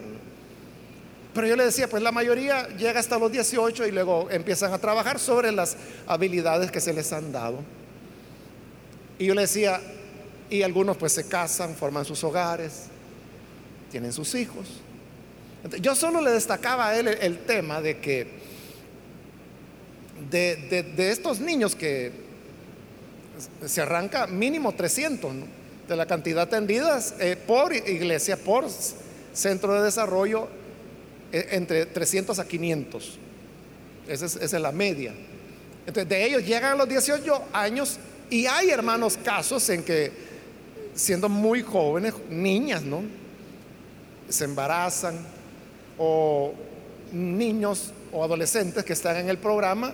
[1.33, 4.79] Pero yo le decía, pues la mayoría llega hasta los 18 y luego empiezan a
[4.79, 7.59] trabajar sobre las habilidades que se les han dado.
[9.17, 9.79] Y yo le decía,
[10.49, 12.87] y algunos pues se casan, forman sus hogares,
[13.89, 14.67] tienen sus hijos.
[15.79, 18.27] Yo solo le destacaba a él el, tema de que
[20.29, 22.11] de, estos niños que
[23.65, 25.33] se arranca mínimo 300
[25.87, 28.65] de la cantidad atendidas eh, por iglesia, por
[29.33, 30.47] centro de desarrollo,
[31.31, 33.19] e, entre 300 a 500.
[34.07, 35.13] Esa es, la media.
[35.85, 37.99] Entonces, de ellos llegan a los 18 años
[38.31, 40.11] y hay, hermanos, casos en que,
[40.95, 43.03] siendo muy jóvenes, niñas, ¿no?
[44.27, 45.19] Se embarazan
[46.03, 46.51] o
[47.11, 49.93] niños o adolescentes que están en el programa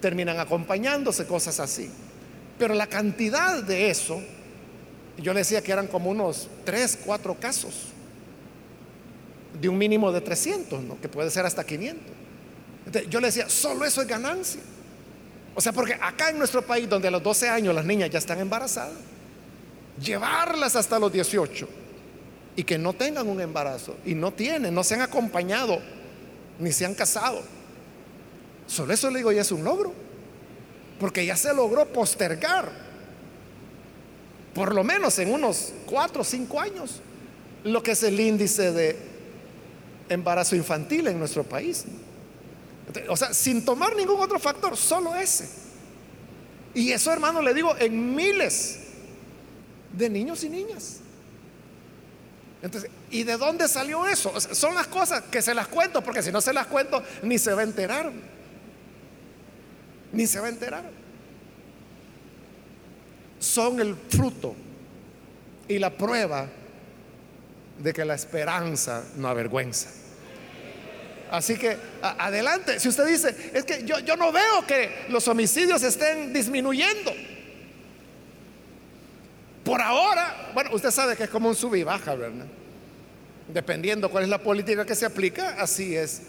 [0.00, 1.88] terminan acompañándose, cosas así.
[2.58, 4.20] Pero la cantidad de eso,
[5.18, 7.74] yo le decía que eran como unos 3, 4 casos
[9.60, 11.00] de un mínimo de 300, ¿no?
[11.00, 12.04] que puede ser hasta 500.
[13.08, 14.60] yo le decía, solo eso es ganancia.
[15.54, 18.18] O sea, porque acá en nuestro país, donde a los 12 años las niñas ya
[18.18, 18.98] están embarazadas,
[20.02, 21.85] llevarlas hasta los 18
[22.56, 25.78] y que no tengan un embarazo y no tienen, no se han acompañado,
[26.58, 27.42] ni se han casado.
[28.66, 29.92] Solo eso le digo ya es un logro,
[30.98, 32.72] porque ya se logró postergar,
[34.54, 37.00] por lo menos en unos 4 o 5 años,
[37.62, 38.96] lo que es el índice de
[40.08, 41.84] embarazo infantil en nuestro país.
[43.08, 45.48] O sea, sin tomar ningún otro factor, solo ese.
[46.72, 48.78] Y eso, hermano, le digo, en miles
[49.92, 51.00] de niños y niñas.
[52.62, 54.32] Entonces, ¿y de dónde salió eso?
[54.40, 57.52] son las cosas que se las cuento, porque si no se las cuento, ni se
[57.52, 58.10] va a enterar.
[60.12, 60.84] Ni se va a enterar.
[63.38, 64.54] Son el fruto
[65.68, 66.48] y la prueba
[67.78, 69.90] de que la esperanza no avergüenza.
[71.30, 75.82] Así que adelante, si usted dice, es que yo, yo no veo que los homicidios
[75.82, 77.12] estén disminuyendo.
[79.66, 82.46] Por ahora, bueno, usted sabe que es como un sub y baja, ¿verdad?
[83.52, 86.22] Dependiendo cuál es la política que se aplica, así es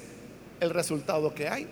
[0.60, 1.68] el resultado que hay.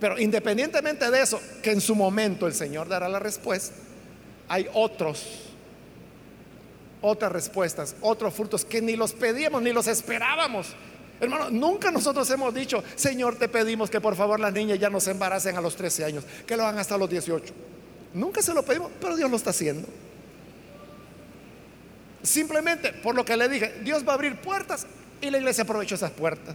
[0.00, 3.76] Pero independientemente de eso, que en su momento el Señor dará la respuesta,
[4.48, 5.24] hay otros,
[7.00, 10.74] otras respuestas, otros frutos que ni los pedíamos ni los esperábamos.
[11.20, 14.98] Hermano, nunca nosotros hemos dicho, Señor, te pedimos que por favor las niñas ya no
[14.98, 17.54] se embaracen a los 13 años, que lo hagan hasta los 18.
[18.14, 19.88] Nunca se lo pedimos, pero Dios lo está haciendo.
[22.22, 24.86] Simplemente por lo que le dije, Dios va a abrir puertas
[25.20, 26.54] y la iglesia aprovechó esas puertas.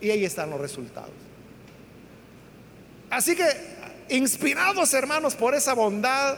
[0.00, 1.10] Y ahí están los resultados.
[3.10, 3.44] Así que,
[4.10, 6.36] inspirados hermanos por esa bondad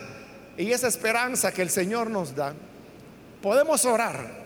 [0.57, 2.53] y esa esperanza que el Señor nos da,
[3.41, 4.43] podemos orar,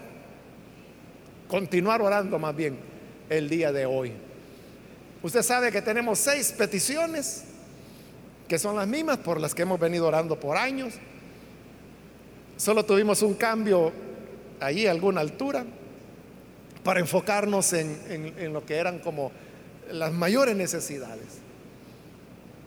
[1.48, 2.78] continuar orando más bien
[3.30, 4.14] el día de hoy.
[5.22, 7.44] Usted sabe que tenemos seis peticiones,
[8.50, 10.96] que son las mismas por las que hemos venido orando por años.
[12.58, 13.94] Solo tuvimos un cambio
[14.60, 15.66] allí a alguna altura
[16.84, 19.32] para enfocarnos en, en lo que eran como
[19.92, 21.40] las mayores necesidades.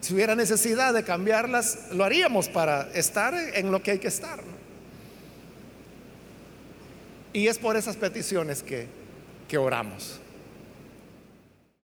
[0.00, 4.40] Si hubiera necesidad de cambiarlas, lo haríamos para estar en lo que hay que estar.
[7.32, 8.86] Y es por esas peticiones que,
[9.48, 10.21] que oramos.